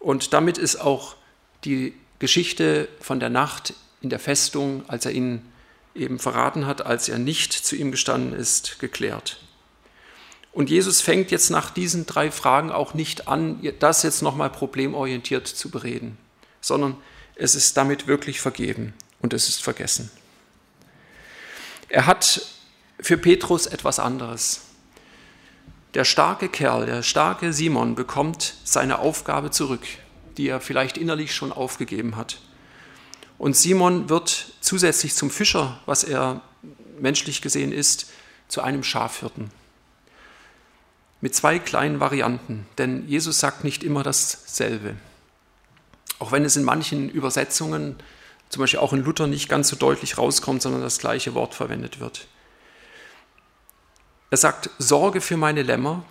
Und 0.00 0.32
damit 0.34 0.58
ist 0.58 0.76
auch 0.76 1.16
die 1.64 1.94
Geschichte 2.18 2.88
von 3.00 3.20
der 3.20 3.30
Nacht 3.30 3.74
in 4.02 4.10
der 4.10 4.18
Festung, 4.18 4.84
als 4.88 5.06
er 5.06 5.12
ihn 5.12 5.42
eben 5.94 6.18
verraten 6.18 6.66
hat, 6.66 6.84
als 6.84 7.08
er 7.08 7.18
nicht 7.18 7.52
zu 7.52 7.76
ihm 7.76 7.90
gestanden 7.90 8.38
ist, 8.38 8.78
geklärt. 8.80 9.40
Und 10.52 10.70
Jesus 10.70 11.00
fängt 11.00 11.30
jetzt 11.30 11.50
nach 11.50 11.70
diesen 11.70 12.04
drei 12.06 12.30
Fragen 12.30 12.70
auch 12.70 12.94
nicht 12.94 13.28
an, 13.28 13.60
das 13.78 14.02
jetzt 14.02 14.22
nochmal 14.22 14.50
problemorientiert 14.50 15.48
zu 15.48 15.70
bereden, 15.70 16.18
sondern 16.60 16.96
es 17.36 17.54
ist 17.54 17.76
damit 17.76 18.06
wirklich 18.06 18.40
vergeben 18.40 18.92
und 19.20 19.32
es 19.32 19.48
ist 19.48 19.62
vergessen. 19.62 20.10
Er 21.94 22.06
hat 22.06 22.44
für 22.98 23.16
Petrus 23.16 23.66
etwas 23.66 24.00
anderes. 24.00 24.62
Der 25.94 26.02
starke 26.02 26.48
Kerl, 26.48 26.86
der 26.86 27.04
starke 27.04 27.52
Simon 27.52 27.94
bekommt 27.94 28.54
seine 28.64 28.98
Aufgabe 28.98 29.52
zurück, 29.52 29.86
die 30.36 30.48
er 30.48 30.60
vielleicht 30.60 30.98
innerlich 30.98 31.32
schon 31.36 31.52
aufgegeben 31.52 32.16
hat. 32.16 32.40
Und 33.38 33.56
Simon 33.56 34.08
wird 34.08 34.54
zusätzlich 34.60 35.14
zum 35.14 35.30
Fischer, 35.30 35.78
was 35.86 36.02
er 36.02 36.40
menschlich 36.98 37.42
gesehen 37.42 37.70
ist, 37.70 38.10
zu 38.48 38.60
einem 38.60 38.82
Schafhirten. 38.82 39.52
Mit 41.20 41.36
zwei 41.36 41.60
kleinen 41.60 42.00
Varianten, 42.00 42.66
denn 42.76 43.06
Jesus 43.06 43.38
sagt 43.38 43.62
nicht 43.62 43.84
immer 43.84 44.02
dasselbe. 44.02 44.96
Auch 46.18 46.32
wenn 46.32 46.44
es 46.44 46.56
in 46.56 46.64
manchen 46.64 47.08
Übersetzungen 47.08 47.94
zum 48.54 48.60
Beispiel 48.60 48.78
auch 48.78 48.92
in 48.92 49.02
Luther 49.02 49.26
nicht 49.26 49.48
ganz 49.48 49.68
so 49.68 49.74
deutlich 49.74 50.16
rauskommt, 50.16 50.62
sondern 50.62 50.80
das 50.80 51.00
gleiche 51.00 51.34
Wort 51.34 51.56
verwendet 51.56 51.98
wird. 51.98 52.28
Er 54.30 54.36
sagt, 54.36 54.70
Sorge 54.78 55.20
für 55.20 55.36
meine 55.36 55.64
Lämmer, 55.64 56.04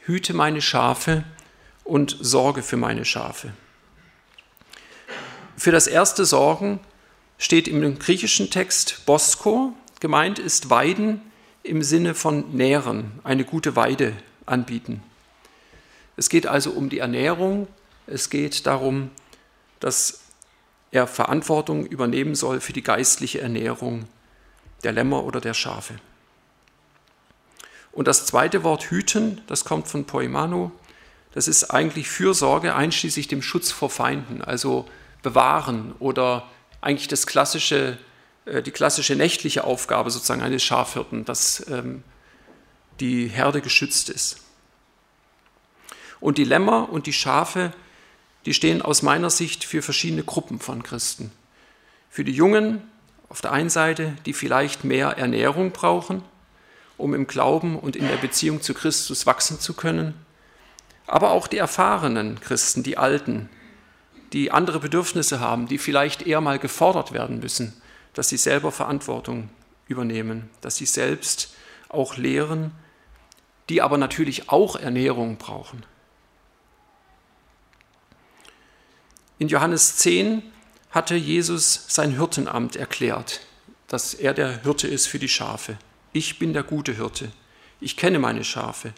hüte 0.00 0.34
meine 0.34 0.62
Schafe 0.62 1.22
und 1.84 2.16
sorge 2.20 2.64
für 2.64 2.76
meine 2.76 3.04
Schafe. 3.04 3.52
Für 5.56 5.70
das 5.70 5.86
erste 5.86 6.24
Sorgen 6.24 6.80
steht 7.38 7.68
im 7.68 8.00
griechischen 8.00 8.50
Text 8.50 9.06
Bosko, 9.06 9.72
gemeint 10.00 10.40
ist 10.40 10.70
Weiden 10.70 11.20
im 11.62 11.84
Sinne 11.84 12.16
von 12.16 12.50
nähren, 12.50 13.20
eine 13.22 13.44
gute 13.44 13.76
Weide 13.76 14.16
anbieten. 14.44 15.04
Es 16.16 16.30
geht 16.30 16.48
also 16.48 16.72
um 16.72 16.88
die 16.88 16.98
Ernährung, 16.98 17.68
es 18.08 18.28
geht 18.28 18.66
darum, 18.66 19.12
dass 19.78 20.19
er 20.90 21.06
Verantwortung 21.06 21.86
übernehmen 21.86 22.34
soll 22.34 22.60
für 22.60 22.72
die 22.72 22.82
geistliche 22.82 23.40
Ernährung 23.40 24.06
der 24.82 24.92
Lämmer 24.92 25.24
oder 25.24 25.40
der 25.40 25.54
Schafe. 25.54 25.94
Und 27.92 28.08
das 28.08 28.26
zweite 28.26 28.62
Wort 28.62 28.84
hüten, 28.84 29.40
das 29.46 29.64
kommt 29.64 29.88
von 29.88 30.04
Poimano, 30.04 30.72
das 31.32 31.48
ist 31.48 31.70
eigentlich 31.70 32.08
Fürsorge 32.08 32.74
einschließlich 32.74 33.28
dem 33.28 33.42
Schutz 33.42 33.70
vor 33.70 33.90
Feinden, 33.90 34.42
also 34.42 34.88
bewahren 35.22 35.94
oder 35.98 36.48
eigentlich 36.80 37.08
das 37.08 37.26
klassische, 37.26 37.98
äh, 38.46 38.62
die 38.62 38.70
klassische 38.70 39.14
nächtliche 39.14 39.64
Aufgabe 39.64 40.10
sozusagen 40.10 40.42
eines 40.42 40.62
Schafhirten, 40.62 41.24
dass 41.24 41.68
ähm, 41.68 42.02
die 42.98 43.28
Herde 43.28 43.60
geschützt 43.60 44.08
ist. 44.08 44.40
Und 46.20 46.38
die 46.38 46.44
Lämmer 46.44 46.90
und 46.90 47.06
die 47.06 47.12
Schafe 47.12 47.72
die 48.46 48.54
stehen 48.54 48.82
aus 48.82 49.02
meiner 49.02 49.30
Sicht 49.30 49.64
für 49.64 49.82
verschiedene 49.82 50.24
Gruppen 50.24 50.58
von 50.58 50.82
Christen. 50.82 51.30
Für 52.08 52.24
die 52.24 52.32
Jungen 52.32 52.82
auf 53.28 53.40
der 53.40 53.52
einen 53.52 53.70
Seite, 53.70 54.16
die 54.26 54.32
vielleicht 54.32 54.84
mehr 54.84 55.18
Ernährung 55.18 55.70
brauchen, 55.70 56.22
um 56.96 57.14
im 57.14 57.26
Glauben 57.26 57.78
und 57.78 57.96
in 57.96 58.08
der 58.08 58.16
Beziehung 58.16 58.60
zu 58.60 58.74
Christus 58.74 59.26
wachsen 59.26 59.60
zu 59.60 59.74
können, 59.74 60.14
aber 61.06 61.30
auch 61.30 61.46
die 61.46 61.58
erfahrenen 61.58 62.40
Christen, 62.40 62.82
die 62.82 62.98
Alten, 62.98 63.48
die 64.32 64.50
andere 64.50 64.80
Bedürfnisse 64.80 65.40
haben, 65.40 65.66
die 65.66 65.78
vielleicht 65.78 66.22
eher 66.22 66.40
mal 66.40 66.58
gefordert 66.58 67.12
werden 67.12 67.40
müssen, 67.40 67.80
dass 68.14 68.28
sie 68.28 68.36
selber 68.36 68.70
Verantwortung 68.70 69.48
übernehmen, 69.88 70.50
dass 70.60 70.76
sie 70.76 70.86
selbst 70.86 71.54
auch 71.88 72.16
lehren, 72.16 72.72
die 73.68 73.82
aber 73.82 73.98
natürlich 73.98 74.48
auch 74.48 74.76
Ernährung 74.76 75.36
brauchen. 75.36 75.84
In 79.40 79.48
Johannes 79.48 79.96
10 79.96 80.42
hatte 80.90 81.14
Jesus 81.14 81.86
sein 81.88 82.10
Hirtenamt 82.10 82.76
erklärt, 82.76 83.40
dass 83.88 84.12
er 84.12 84.34
der 84.34 84.62
Hirte 84.64 84.86
ist 84.86 85.06
für 85.06 85.18
die 85.18 85.30
Schafe. 85.30 85.78
Ich 86.12 86.38
bin 86.38 86.52
der 86.52 86.62
gute 86.62 86.92
Hirte. 86.92 87.32
Ich 87.80 87.96
kenne 87.96 88.18
meine 88.18 88.44
Schafe. 88.44 88.92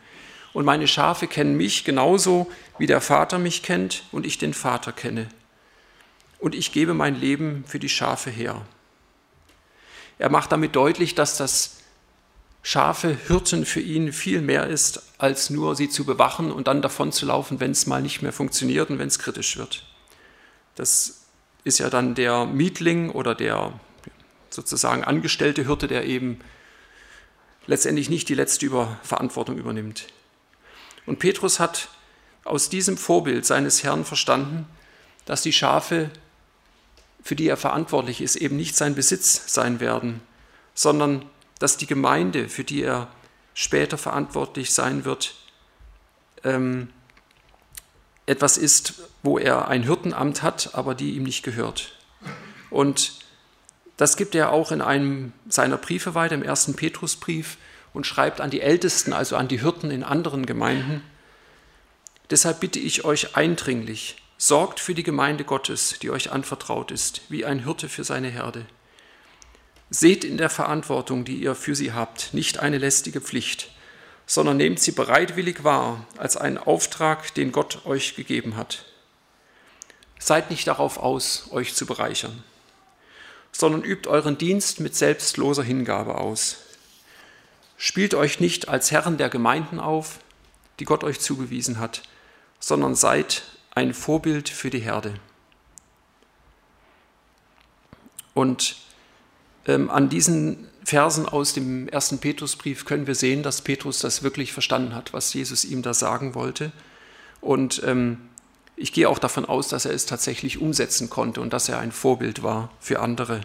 Und 0.53 0.65
meine 0.65 0.89
Schafe 0.89 1.29
kennen 1.29 1.57
mich 1.57 1.85
genauso, 1.85 2.51
wie 2.77 2.89
der 2.89 3.01
Vater 3.01 3.39
mich 3.39 3.63
kennt 3.63 4.03
und 4.11 4.27
ich 4.27 4.37
den 4.37 4.53
Vater 4.53 4.91
kenne. 4.91 5.29
Und 6.41 6.57
ich 6.57 6.73
gebe 6.73 6.93
mein 6.93 7.21
Leben 7.21 7.63
für 7.69 7.79
die 7.79 7.89
Schafe 7.89 8.31
her. 8.31 8.63
Er 10.19 10.29
macht 10.29 10.51
damit 10.51 10.75
deutlich, 10.75 11.15
dass 11.15 11.37
das 11.37 11.77
Schafe 12.65 13.17
Hirten 13.29 13.65
für 13.65 13.81
ihn 13.81 14.13
viel 14.13 14.41
mehr 14.41 14.67
ist, 14.67 15.05
als 15.19 15.51
nur 15.51 15.77
sie 15.77 15.89
zu 15.89 16.05
bewachen 16.05 16.51
und 16.51 16.67
dann 16.67 16.83
davon 16.83 17.13
zu 17.13 17.27
laufen, 17.27 17.61
wenn 17.61 17.71
es 17.71 17.87
mal 17.87 18.03
nicht 18.03 18.23
mehr 18.23 18.33
funktioniert 18.33 18.91
und 18.91 18.99
wenn 18.99 19.07
es 19.07 19.21
kritisch 19.21 19.57
wird. 19.57 19.85
Das 20.75 21.23
ist 21.64 21.79
ja 21.79 21.91
dann 21.91 22.14
der 22.14 22.47
Mietling 22.47 23.11
oder 23.11 23.35
der 23.35 23.79
sozusagen 24.50 25.05
angestellte 25.05 25.64
Hirte, 25.64 25.88
der 25.88 26.05
eben 26.05 26.41
letztendlich 27.67 28.11
nicht 28.11 28.29
die 28.29 28.35
letzte 28.35 28.67
über 28.67 28.99
Verantwortung 29.02 29.57
übernimmt. 29.57 30.07
Und 31.07 31.19
Petrus 31.19 31.61
hat 31.61 31.88
aus 32.45 32.69
diesem 32.69 32.97
Vorbild 32.97 33.47
seines 33.47 33.83
Herrn 33.83 34.05
verstanden, 34.05 34.67
dass 35.25 35.43
die 35.43 35.52
Schafe, 35.52 36.11
für 37.23 37.37
die 37.37 37.49
er 37.49 37.57
verantwortlich 37.57 38.21
ist, 38.21 38.37
eben 38.37 38.57
nicht 38.57 38.76
sein 38.76 38.95
Besitz 38.95 39.52
sein 39.52 39.81
werden, 39.81 40.21
sondern 40.75 41.25
dass 41.59 41.76
die 41.76 41.87
Gemeinde, 41.87 42.49
für 42.49 42.64
die 42.64 42.83
er 42.83 43.09
später 43.55 43.99
verantwortlich 43.99 44.73
sein 44.73 45.05
wird, 45.05 45.35
ähm, 46.43 46.88
etwas 48.26 48.57
ist, 48.57 48.95
wo 49.23 49.38
er 49.38 49.69
ein 49.69 49.83
Hirtenamt 49.83 50.43
hat, 50.43 50.71
aber 50.75 50.95
die 50.95 51.12
ihm 51.12 51.25
nicht 51.25 51.43
gehört. 51.43 51.97
Und 52.71 53.19
das 53.97 54.17
gibt 54.17 54.35
er 54.35 54.52
auch 54.52 54.73
in 54.73 54.81
einem 54.81 55.33
seiner 55.49 55.76
Briefe 55.76 56.14
weiter, 56.14 56.35
im 56.35 56.43
ersten 56.43 56.75
Petrusbrief, 56.75 57.59
und 57.93 58.07
schreibt 58.07 58.41
an 58.41 58.50
die 58.50 58.62
Ältesten, 58.62 59.12
also 59.12 59.37
an 59.37 59.49
die 59.49 59.61
Hirten 59.61 59.91
in 59.91 60.02
anderen 60.02 60.47
Gemeinden. 60.47 61.02
Deshalb 62.31 62.61
bitte 62.61 62.79
ich 62.79 63.05
euch 63.05 63.37
eindringlich, 63.37 64.17
sorgt 64.38 64.81
für 64.81 64.95
die 64.95 65.02
Gemeinde 65.02 65.45
Gottes, 65.45 65.99
die 66.00 66.11
euch 66.11 66.33
anvertraut 66.33 66.91
ist, 66.91 67.21
wie 67.29 67.45
ein 67.45 67.64
Hirte 67.64 67.88
für 67.91 68.05
seine 68.05 68.29
Herde. 68.29 68.64
Seht 69.91 70.25
in 70.25 70.38
der 70.38 70.49
Verantwortung, 70.49 71.26
die 71.26 71.37
ihr 71.37 71.55
für 71.55 71.75
sie 71.75 71.93
habt, 71.93 72.33
nicht 72.33 72.59
eine 72.59 72.79
lästige 72.79 73.21
Pflicht, 73.21 73.71
sondern 74.26 74.57
nehmt 74.57 74.81
sie 74.81 74.93
bereitwillig 74.93 75.64
wahr 75.64 76.07
als 76.17 76.37
einen 76.37 76.59
Auftrag, 76.59 77.35
den 77.35 77.52
Gott 77.52 77.85
euch 77.87 78.17
gegeben 78.17 78.57
hat. 78.57 78.85
Seid 80.19 80.50
nicht 80.50 80.67
darauf 80.67 80.99
aus, 80.99 81.49
euch 81.50 81.75
zu 81.75 81.85
bereichern, 81.85 82.43
sondern 83.50 83.83
übt 83.83 84.09
euren 84.09 84.38
Dienst 84.38 84.81
mit 84.81 84.95
selbstloser 84.95 85.62
Hingabe 85.62 86.17
aus. 86.17 86.59
Spielt 87.76 88.14
euch 88.14 88.38
nicht 88.38 88.69
als 88.69 88.93
Herren 88.93 89.19
der 89.19 89.29
Gemeinden 89.29 89.81
auf, 89.81 90.21
die 90.79 90.85
Gott 90.85 91.02
euch 91.02 91.21
zugewiesen 91.21 91.81
hat, 91.81 92.02
sondern 92.61 92.95
seid 92.95 93.43
ein 93.75 93.95
Vorbild 93.95 94.49
für 94.49 94.71
die 94.71 94.79
Herde. 94.79 95.14
Und 98.35 98.76
ähm, 99.67 99.91
an 99.91 100.09
diesen 100.09 100.69
Versen 100.85 101.29
aus 101.29 101.53
dem 101.53 101.89
ersten 101.89 102.19
Petrusbrief 102.19 102.85
können 102.85 103.07
wir 103.07 103.15
sehen, 103.15 103.43
dass 103.43 103.62
Petrus 103.62 104.01
das 104.01 104.23
wirklich 104.23 104.53
verstanden 104.53 104.95
hat, 104.95 105.12
was 105.12 105.33
Jesus 105.33 105.65
ihm 105.65 105.83
da 105.83 105.95
sagen 105.95 106.35
wollte. 106.35 106.73
Und 107.41 107.83
ähm, 107.85 108.19
ich 108.77 108.93
gehe 108.93 109.09
auch 109.09 109.19
davon 109.19 109.45
aus, 109.45 109.69
dass 109.69 109.85
er 109.85 109.93
es 109.93 110.07
tatsächlich 110.07 110.61
umsetzen 110.61 111.09
konnte 111.09 111.41
und 111.41 111.53
dass 111.53 111.69
er 111.69 111.79
ein 111.79 111.93
Vorbild 111.93 112.43
war 112.43 112.71
für 112.81 113.01
andere 113.01 113.43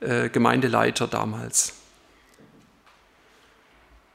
äh, 0.00 0.28
Gemeindeleiter 0.28 1.06
damals. 1.06 1.74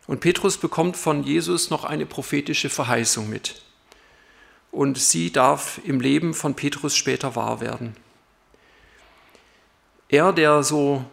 Und 0.07 0.19
Petrus 0.19 0.57
bekommt 0.57 0.97
von 0.97 1.23
Jesus 1.23 1.69
noch 1.69 1.83
eine 1.83 2.05
prophetische 2.05 2.69
Verheißung 2.69 3.29
mit. 3.29 3.61
Und 4.71 4.97
sie 4.97 5.31
darf 5.31 5.79
im 5.85 5.99
Leben 5.99 6.33
von 6.33 6.53
Petrus 6.53 6.95
später 6.95 7.35
wahr 7.35 7.61
werden. 7.61 7.95
Er, 10.09 10.33
der 10.33 10.63
so 10.63 11.05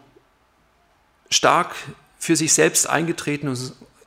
stark 1.33 1.75
für 2.17 2.35
sich 2.35 2.53
selbst 2.53 2.89
eingetreten 2.89 3.53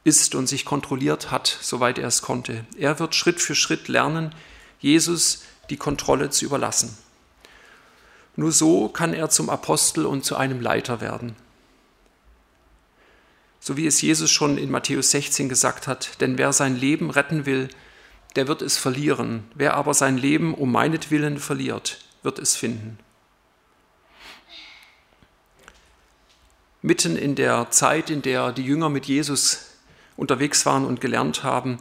ist 0.04 0.34
und 0.34 0.46
sich 0.46 0.64
kontrolliert 0.64 1.30
hat, 1.30 1.58
soweit 1.60 1.98
er 1.98 2.08
es 2.08 2.22
konnte. 2.22 2.64
Er 2.78 2.98
wird 2.98 3.14
Schritt 3.14 3.40
für 3.40 3.54
Schritt 3.54 3.88
lernen, 3.88 4.34
Jesus 4.80 5.42
die 5.68 5.76
Kontrolle 5.76 6.30
zu 6.30 6.44
überlassen. 6.44 6.96
Nur 8.36 8.52
so 8.52 8.88
kann 8.88 9.14
er 9.14 9.30
zum 9.30 9.50
Apostel 9.50 10.06
und 10.06 10.24
zu 10.24 10.36
einem 10.36 10.60
Leiter 10.60 11.00
werden. 11.00 11.34
So 13.58 13.76
wie 13.76 13.86
es 13.86 14.00
Jesus 14.00 14.30
schon 14.30 14.58
in 14.58 14.70
Matthäus 14.70 15.10
16 15.10 15.48
gesagt 15.48 15.86
hat, 15.88 16.20
denn 16.20 16.38
wer 16.38 16.52
sein 16.52 16.76
Leben 16.76 17.10
retten 17.10 17.46
will, 17.46 17.68
der 18.36 18.46
wird 18.46 18.62
es 18.62 18.76
verlieren. 18.76 19.44
Wer 19.54 19.74
aber 19.74 19.94
sein 19.94 20.18
Leben 20.18 20.54
um 20.54 20.70
meinetwillen 20.70 21.38
verliert, 21.38 21.98
wird 22.22 22.38
es 22.38 22.54
finden. 22.54 22.98
Mitten 26.86 27.16
in 27.16 27.34
der 27.34 27.72
Zeit, 27.72 28.10
in 28.10 28.22
der 28.22 28.52
die 28.52 28.62
Jünger 28.62 28.88
mit 28.88 29.06
Jesus 29.06 29.72
unterwegs 30.16 30.64
waren 30.66 30.84
und 30.84 31.00
gelernt 31.00 31.42
haben. 31.42 31.78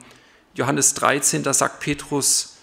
Johannes 0.56 0.96
13, 0.96 1.44
da 1.44 1.54
sagt 1.54 1.80
Petrus 1.80 2.58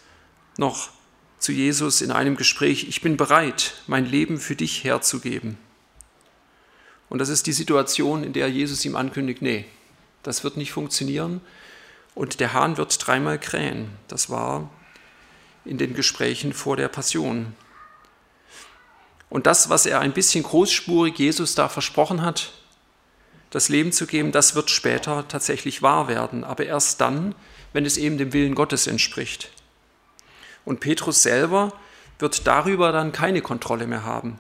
noch 0.58 0.90
zu 1.38 1.52
Jesus 1.52 2.00
in 2.00 2.10
einem 2.10 2.36
Gespräch, 2.36 2.88
ich 2.88 3.00
bin 3.00 3.16
bereit, 3.16 3.74
mein 3.86 4.06
Leben 4.06 4.40
für 4.40 4.56
dich 4.56 4.82
herzugeben. 4.82 5.56
Und 7.08 7.20
das 7.20 7.28
ist 7.28 7.46
die 7.46 7.52
Situation, 7.52 8.24
in 8.24 8.32
der 8.32 8.48
Jesus 8.48 8.84
ihm 8.84 8.96
ankündigt, 8.96 9.40
nee, 9.40 9.64
das 10.24 10.42
wird 10.42 10.56
nicht 10.56 10.72
funktionieren 10.72 11.40
und 12.16 12.40
der 12.40 12.54
Hahn 12.54 12.76
wird 12.76 13.06
dreimal 13.06 13.38
krähen. 13.38 13.88
Das 14.08 14.30
war 14.30 14.68
in 15.64 15.78
den 15.78 15.94
Gesprächen 15.94 16.52
vor 16.52 16.76
der 16.76 16.88
Passion. 16.88 17.54
Und 19.32 19.46
das, 19.46 19.70
was 19.70 19.86
er 19.86 20.00
ein 20.00 20.12
bisschen 20.12 20.44
großspurig 20.44 21.18
Jesus 21.18 21.54
da 21.54 21.70
versprochen 21.70 22.20
hat, 22.20 22.52
das 23.48 23.70
Leben 23.70 23.90
zu 23.90 24.06
geben, 24.06 24.30
das 24.30 24.54
wird 24.54 24.68
später 24.68 25.26
tatsächlich 25.26 25.80
wahr 25.80 26.06
werden, 26.06 26.44
aber 26.44 26.66
erst 26.66 27.00
dann, 27.00 27.34
wenn 27.72 27.86
es 27.86 27.96
eben 27.96 28.18
dem 28.18 28.34
Willen 28.34 28.54
Gottes 28.54 28.86
entspricht. 28.86 29.50
Und 30.66 30.80
Petrus 30.80 31.22
selber 31.22 31.72
wird 32.18 32.46
darüber 32.46 32.92
dann 32.92 33.12
keine 33.12 33.40
Kontrolle 33.40 33.86
mehr 33.86 34.04
haben. 34.04 34.38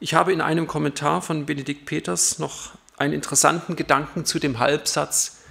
Ich 0.00 0.14
habe 0.14 0.32
in 0.32 0.40
einem 0.40 0.66
Kommentar 0.66 1.22
von 1.22 1.46
Benedikt 1.46 1.86
Peters 1.86 2.40
noch 2.40 2.72
einen 2.96 3.12
interessanten 3.12 3.76
Gedanken 3.76 4.24
zu 4.24 4.40
dem 4.40 4.58
Halbsatz 4.58 5.44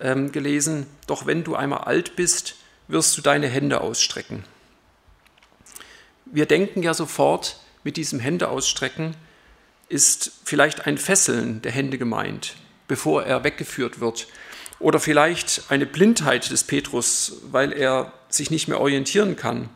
ähm, 0.00 0.32
gelesen, 0.32 0.88
doch 1.06 1.24
wenn 1.24 1.44
du 1.44 1.54
einmal 1.54 1.82
alt 1.82 2.16
bist, 2.16 2.56
wirst 2.88 3.16
du 3.16 3.22
deine 3.22 3.46
Hände 3.46 3.80
ausstrecken. 3.80 4.42
Wir 6.30 6.46
denken 6.46 6.82
ja 6.82 6.94
sofort, 6.94 7.58
mit 7.84 7.96
diesem 7.96 8.20
Händeausstrecken 8.20 9.14
ist 9.88 10.32
vielleicht 10.44 10.86
ein 10.86 10.98
Fesseln 10.98 11.62
der 11.62 11.72
Hände 11.72 11.96
gemeint, 11.96 12.56
bevor 12.86 13.24
er 13.24 13.44
weggeführt 13.44 14.00
wird. 14.00 14.28
Oder 14.78 15.00
vielleicht 15.00 15.64
eine 15.70 15.86
Blindheit 15.86 16.50
des 16.50 16.64
Petrus, 16.64 17.40
weil 17.50 17.72
er 17.72 18.12
sich 18.28 18.50
nicht 18.50 18.68
mehr 18.68 18.80
orientieren 18.80 19.36
kann. 19.36 19.70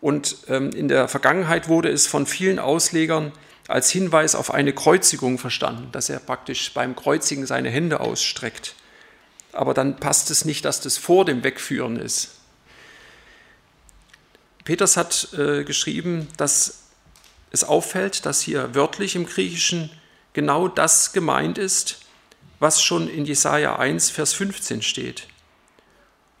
Und 0.00 0.36
ähm, 0.48 0.70
in 0.70 0.88
der 0.88 1.08
Vergangenheit 1.08 1.68
wurde 1.68 1.90
es 1.90 2.06
von 2.06 2.26
vielen 2.26 2.58
Auslegern 2.58 3.32
als 3.66 3.90
Hinweis 3.90 4.34
auf 4.34 4.54
eine 4.54 4.72
Kreuzigung 4.72 5.38
verstanden, 5.38 5.88
dass 5.92 6.08
er 6.08 6.20
praktisch 6.20 6.72
beim 6.72 6.94
Kreuzigen 6.96 7.46
seine 7.46 7.68
Hände 7.68 8.00
ausstreckt. 8.00 8.76
Aber 9.52 9.74
dann 9.74 9.96
passt 9.96 10.30
es 10.30 10.44
nicht, 10.44 10.64
dass 10.64 10.80
das 10.80 10.96
vor 10.96 11.24
dem 11.24 11.42
Wegführen 11.42 11.96
ist. 11.96 12.37
Peters 14.68 14.98
hat 14.98 15.32
äh, 15.32 15.64
geschrieben, 15.64 16.28
dass 16.36 16.90
es 17.50 17.64
auffällt, 17.64 18.26
dass 18.26 18.42
hier 18.42 18.74
wörtlich 18.74 19.16
im 19.16 19.24
Griechischen 19.24 19.88
genau 20.34 20.68
das 20.68 21.14
gemeint 21.14 21.56
ist, 21.56 22.02
was 22.58 22.82
schon 22.82 23.08
in 23.08 23.24
Jesaja 23.24 23.76
1, 23.76 24.10
Vers 24.10 24.34
15 24.34 24.82
steht. 24.82 25.26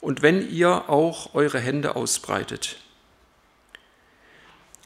Und 0.02 0.20
wenn 0.20 0.46
ihr 0.50 0.90
auch 0.90 1.34
eure 1.34 1.58
Hände 1.58 1.96
ausbreitet. 1.96 2.76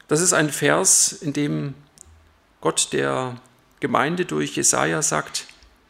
Das 0.07 0.21
ist 0.21 0.35
ein 0.35 0.53
Vers, 0.53 1.11
in 1.11 1.33
dem 1.33 1.75
Gott 2.61 2.93
der 2.93 3.41
Gemeinde 3.81 4.25
durch 4.25 4.55
Jesaja 4.55 5.03
sagt: 5.03 5.49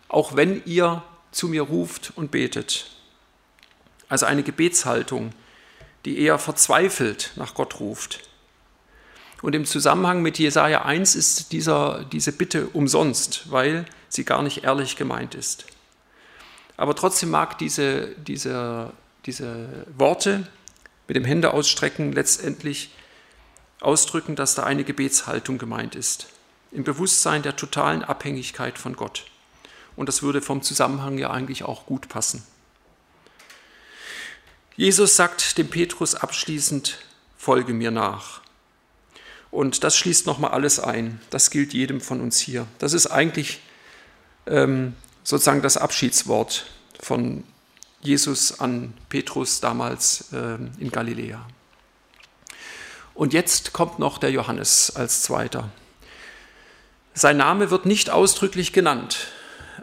Auch 0.09 0.37
wenn 0.37 0.65
ihr 0.65 1.03
zu 1.33 1.49
mir 1.49 1.65
ruft 1.65 2.15
und 2.17 2.31
betet. 2.31 2.93
Also 4.09 4.25
eine 4.25 4.43
Gebetshaltung, 4.43 5.35
die 6.05 6.19
eher 6.19 6.39
verzweifelt 6.39 7.33
nach 7.37 7.55
Gott 7.55 7.81
ruft. 7.81 8.21
Und 9.43 9.55
im 9.55 9.65
Zusammenhang 9.65 10.23
mit 10.23 10.39
Jesaja 10.39 10.83
1 10.83 11.17
ist 11.17 11.53
dieser, 11.53 12.05
diese 12.05 12.33
Bitte 12.33 12.69
umsonst, 12.69 13.51
weil 13.51 13.87
sie 14.09 14.25
gar 14.25 14.43
nicht 14.43 14.65
ehrlich 14.65 14.97
gemeint 14.97 15.35
ist. 15.35 15.67
Aber 16.77 16.95
trotzdem 16.95 17.31
mag 17.31 17.59
diese, 17.59 18.15
diese, 18.17 18.93
diese 19.27 19.69
Worte 19.97 20.47
mit 21.09 21.17
dem 21.17 21.25
Händeausstrecken 21.25 22.13
letztendlich 22.13 22.95
ausdrücken, 23.81 24.37
dass 24.37 24.55
da 24.55 24.63
eine 24.63 24.85
Gebetshaltung 24.85 25.59
gemeint 25.59 25.97
ist. 25.97 26.29
Im 26.71 26.85
Bewusstsein 26.85 27.43
der 27.43 27.57
totalen 27.57 28.03
Abhängigkeit 28.05 28.79
von 28.79 28.97
Gott. 28.97 29.27
Und 29.97 30.09
das 30.09 30.23
würde 30.23 30.41
vom 30.41 30.63
Zusammenhang 30.63 31.19
ja 31.19 31.31
eigentlich 31.31 31.65
auch 31.65 31.85
gut 31.85 32.09
passen. 32.09 32.45
Jesus 34.77 35.17
sagt 35.17 35.59
dem 35.59 35.69
Petrus 35.69 36.15
abschließend, 36.15 36.99
folge 37.37 37.75
mir 37.75 37.91
nach. 37.91 38.41
Und 39.51 39.85
das 39.85 39.97
schließt 39.97 40.27
nochmal 40.27 40.53
alles 40.53 40.81
ein. 40.81 41.21
Das 41.29 41.51
gilt 41.51 41.75
jedem 41.75 42.01
von 42.01 42.21
uns 42.21 42.39
hier. 42.39 42.67
Das 42.79 42.95
ist 42.95 43.07
eigentlich 43.07 43.61
ähm, 44.47 44.95
sozusagen 45.25 45.61
das 45.61 45.77
Abschiedswort 45.77 46.67
von 47.01 47.45
Jesus 48.01 48.61
an 48.61 48.95
Petrus 49.11 49.61
damals 49.61 50.27
ähm, 50.33 50.73
in 50.79 50.91
Galiläa. 50.91 51.47
Und 53.15 53.35
jetzt 53.35 53.75
kommt 53.75 53.99
noch 53.99 54.17
der 54.17 54.31
Johannes 54.31 54.97
als 54.97 55.23
zweiter. 55.23 55.71
Sein 57.13 57.37
Name 57.37 57.71
wird 57.71 57.85
nicht 57.85 58.09
ausdrücklich 58.09 58.73
genannt, 58.73 59.29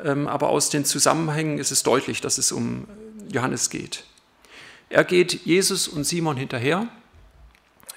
ähm, 0.04 0.28
aber 0.28 0.50
aus 0.50 0.70
den 0.70 0.84
Zusammenhängen 0.84 1.60
ist 1.60 1.70
es 1.70 1.84
deutlich, 1.84 2.22
dass 2.22 2.40
es 2.40 2.52
um 2.52 2.88
Johannes 3.32 3.70
geht. 3.70 4.04
Er 4.90 5.04
geht 5.04 5.46
Jesus 5.46 5.88
und 5.88 6.04
Simon 6.04 6.36
hinterher, 6.36 6.88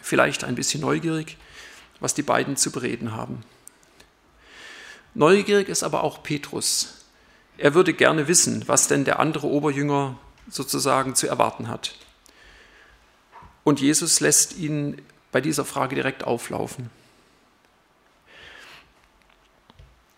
vielleicht 0.02 0.44
ein 0.44 0.54
bisschen 0.54 0.82
neugierig, 0.82 1.38
was 2.00 2.12
die 2.12 2.22
beiden 2.22 2.56
zu 2.56 2.70
bereden 2.70 3.12
haben. 3.12 3.42
Neugierig 5.14 5.68
ist 5.68 5.82
aber 5.82 6.04
auch 6.04 6.22
Petrus. 6.22 7.04
Er 7.56 7.74
würde 7.74 7.94
gerne 7.94 8.28
wissen, 8.28 8.66
was 8.66 8.88
denn 8.88 9.04
der 9.04 9.20
andere 9.20 9.46
Oberjünger 9.46 10.18
sozusagen 10.48 11.14
zu 11.14 11.26
erwarten 11.26 11.68
hat. 11.68 11.96
Und 13.64 13.80
Jesus 13.80 14.20
lässt 14.20 14.56
ihn 14.58 15.00
bei 15.30 15.40
dieser 15.40 15.64
Frage 15.64 15.94
direkt 15.94 16.24
auflaufen. 16.24 16.90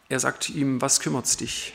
Er 0.09 0.19
sagt 0.19 0.51
ihm, 0.51 0.81
was 0.81 1.01
kümmert's 1.01 1.37
dich? 1.37 1.75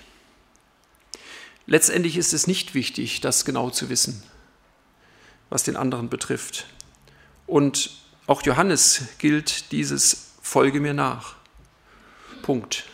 Letztendlich 1.68 2.18
ist 2.18 2.34
es 2.34 2.48
nicht 2.48 2.74
wichtig, 2.74 3.22
das 3.22 3.46
genau 3.46 3.70
zu 3.70 3.90
wissen 3.90 4.24
was 5.50 5.64
den 5.64 5.76
anderen 5.76 6.10
betrifft. 6.10 6.66
Und 7.48 7.92
auch 8.28 8.42
Johannes 8.44 9.04
gilt 9.18 9.72
dieses 9.72 10.32
Folge 10.42 10.80
mir 10.80 10.94
nach. 10.94 11.36
Punkt. 12.42 12.86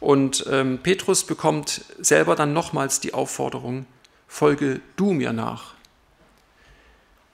Und 0.00 0.44
ähm, 0.48 0.78
Petrus 0.82 1.24
bekommt 1.24 1.84
selber 1.98 2.34
dann 2.34 2.52
nochmals 2.52 3.00
die 3.00 3.12
Aufforderung, 3.14 3.86
folge 4.26 4.80
du 4.96 5.12
mir 5.12 5.32
nach. 5.32 5.74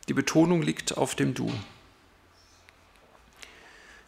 Die 0.09 0.14
Betonung 0.14 0.62
liegt 0.62 0.96
auf 0.96 1.14
dem 1.14 1.35
Du. 1.35 1.52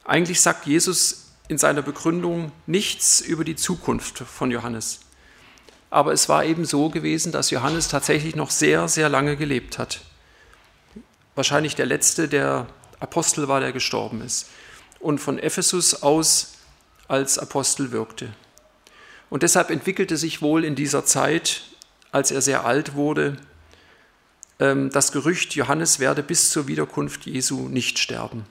Eigentlich 0.04 0.40
sagt 0.40 0.66
Jesus 0.66 1.32
in 1.48 1.58
seiner 1.58 1.82
Begründung 1.82 2.52
nichts 2.66 3.20
über 3.20 3.44
die 3.44 3.56
Zukunft 3.56 4.18
von 4.18 4.50
Johannes. 4.50 5.00
Aber 5.90 6.12
es 6.12 6.28
war 6.28 6.44
eben 6.44 6.64
so 6.64 6.90
gewesen, 6.90 7.32
dass 7.32 7.50
Johannes 7.50 7.88
tatsächlich 7.88 8.36
noch 8.36 8.50
sehr, 8.50 8.88
sehr 8.88 9.08
lange 9.08 9.36
gelebt 9.36 9.78
hat. 9.78 10.00
Wahrscheinlich 11.38 11.76
der 11.76 11.86
letzte 11.86 12.26
der 12.26 12.66
Apostel 12.98 13.46
war, 13.46 13.60
der 13.60 13.70
gestorben 13.70 14.22
ist. 14.22 14.48
Und 14.98 15.20
von 15.20 15.38
Ephesus 15.38 16.02
aus 16.02 16.54
als 17.06 17.38
Apostel 17.38 17.92
wirkte. 17.92 18.34
Und 19.30 19.44
deshalb 19.44 19.70
entwickelte 19.70 20.16
sich 20.16 20.42
wohl 20.42 20.64
in 20.64 20.74
dieser 20.74 21.04
Zeit, 21.04 21.62
als 22.10 22.32
er 22.32 22.42
sehr 22.42 22.64
alt 22.64 22.96
wurde, 22.96 23.36
ähm, 24.58 24.90
das 24.90 25.12
Gerücht, 25.12 25.54
Johannes 25.54 26.00
werde 26.00 26.24
bis 26.24 26.50
zur 26.50 26.66
Wiederkunft 26.66 27.24
Jesu 27.24 27.68
nicht 27.68 28.00
sterben. 28.00 28.44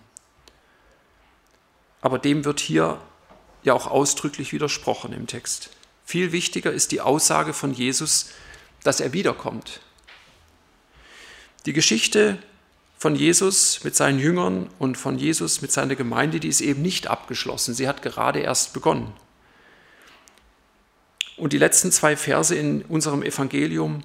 Aber 1.99 2.19
dem 2.19 2.45
wird 2.45 2.61
hier 2.61 3.01
ja 3.63 3.73
auch 3.73 3.87
ausdrücklich 3.87 4.53
widersprochen 4.53 5.11
im 5.11 5.27
Text. 5.27 5.71
Viel 6.05 6.31
wichtiger 6.31 6.71
ist 6.71 6.93
die 6.93 7.01
Aussage 7.01 7.51
von 7.51 7.73
Jesus, 7.73 8.29
dass 8.83 9.01
er 9.01 9.11
wiederkommt. 9.11 9.81
Die 11.65 11.73
Geschichte 11.73 12.37
von 12.97 13.15
Jesus 13.15 13.83
mit 13.83 13.95
seinen 13.95 14.19
Jüngern 14.19 14.69
und 14.79 14.97
von 14.97 15.19
Jesus 15.19 15.61
mit 15.61 15.71
seiner 15.71 15.95
Gemeinde, 15.95 16.39
die 16.39 16.47
ist 16.47 16.61
eben 16.61 16.81
nicht 16.81 17.07
abgeschlossen. 17.07 17.75
Sie 17.75 17.87
hat 17.87 18.01
gerade 18.01 18.39
erst 18.39 18.73
begonnen. 18.73 19.13
Und 21.37 21.53
die 21.53 21.59
letzten 21.59 21.91
zwei 21.91 22.17
Verse 22.17 22.55
in 22.55 22.81
unserem 22.83 23.21
Evangelium, 23.21 24.03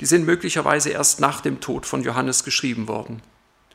die 0.00 0.06
sind 0.06 0.26
möglicherweise 0.26 0.90
erst 0.90 1.20
nach 1.20 1.40
dem 1.40 1.60
Tod 1.60 1.86
von 1.86 2.02
Johannes 2.02 2.44
geschrieben 2.44 2.88
worden. 2.88 3.22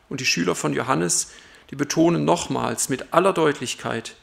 Und 0.08 0.22
die 0.22 0.26
Schüler 0.26 0.54
von 0.54 0.74
Johannes, 0.74 1.32
die 1.72 1.76
betonen 1.76 2.26
nochmals 2.26 2.90
mit 2.90 3.14
aller 3.14 3.34
Deutlichkeit, 3.34 4.16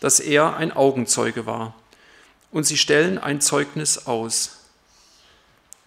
dass 0.00 0.18
er 0.18 0.56
ein 0.56 0.72
Augenzeuge 0.72 1.46
war. 1.46 1.74
Und 2.50 2.64
sie 2.64 2.76
stellen 2.76 3.18
ein 3.18 3.40
Zeugnis 3.40 4.06
aus. 4.06 4.64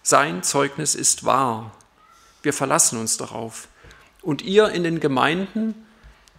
Sein 0.02 0.42
Zeugnis 0.42 0.94
ist 0.94 1.24
wahr. 1.24 1.72
Wir 2.42 2.52
verlassen 2.52 2.98
uns 2.98 3.16
darauf. 3.16 3.68
Und 4.22 4.42
ihr 4.42 4.70
in 4.70 4.84
den 4.84 5.00
Gemeinden 5.00 5.74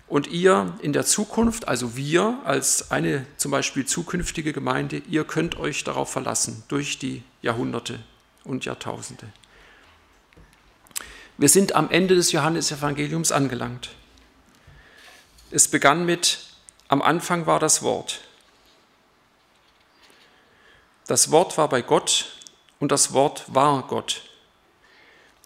und 0.07 0.27
ihr 0.27 0.73
in 0.81 0.93
der 0.93 1.05
Zukunft, 1.05 1.67
also 1.67 1.95
wir 1.95 2.39
als 2.43 2.91
eine 2.91 3.25
zum 3.37 3.51
Beispiel 3.51 3.85
zukünftige 3.85 4.53
Gemeinde, 4.53 5.01
ihr 5.09 5.23
könnt 5.23 5.57
euch 5.57 5.83
darauf 5.83 6.11
verlassen 6.11 6.63
durch 6.67 6.99
die 6.99 7.23
Jahrhunderte 7.41 7.99
und 8.43 8.65
Jahrtausende. 8.65 9.27
Wir 11.37 11.47
sind 11.47 11.73
am 11.73 11.89
Ende 11.89 12.15
des 12.15 12.31
Johannesevangeliums 12.31 13.31
angelangt. 13.31 13.91
Es 15.51 15.67
begann 15.67 16.05
mit, 16.05 16.39
am 16.89 17.01
Anfang 17.01 17.45
war 17.45 17.59
das 17.59 17.81
Wort. 17.81 18.21
Das 21.07 21.31
Wort 21.31 21.57
war 21.57 21.69
bei 21.69 21.81
Gott 21.81 22.33
und 22.79 22.91
das 22.91 23.13
Wort 23.13 23.45
war 23.47 23.83
Gott. 23.87 24.28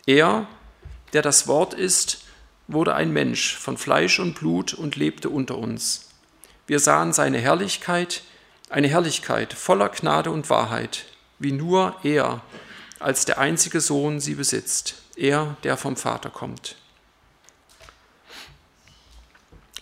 Er, 0.05 0.47
der 1.13 1.21
das 1.21 1.47
Wort 1.47 1.73
ist, 1.73 2.23
wurde 2.67 2.95
ein 2.95 3.11
Mensch 3.11 3.57
von 3.57 3.77
Fleisch 3.77 4.19
und 4.19 4.35
Blut 4.35 4.73
und 4.73 4.95
lebte 4.95 5.29
unter 5.29 5.57
uns. 5.57 6.09
Wir 6.67 6.79
sahen 6.79 7.13
seine 7.13 7.39
Herrlichkeit, 7.39 8.23
eine 8.69 8.87
Herrlichkeit 8.87 9.53
voller 9.53 9.89
Gnade 9.89 10.31
und 10.31 10.49
Wahrheit, 10.49 11.05
wie 11.39 11.51
nur 11.51 11.95
er 12.03 12.41
als 12.99 13.25
der 13.25 13.37
einzige 13.37 13.81
Sohn 13.81 14.21
sie 14.21 14.35
besitzt, 14.35 14.95
er, 15.15 15.57
der 15.63 15.75
vom 15.75 15.97
Vater 15.97 16.29
kommt. 16.29 16.77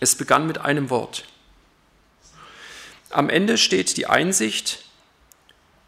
Es 0.00 0.16
begann 0.16 0.48
mit 0.48 0.58
einem 0.58 0.90
Wort. 0.90 1.24
Am 3.10 3.28
Ende 3.28 3.58
steht 3.58 3.96
die 3.96 4.06
Einsicht, 4.06 4.84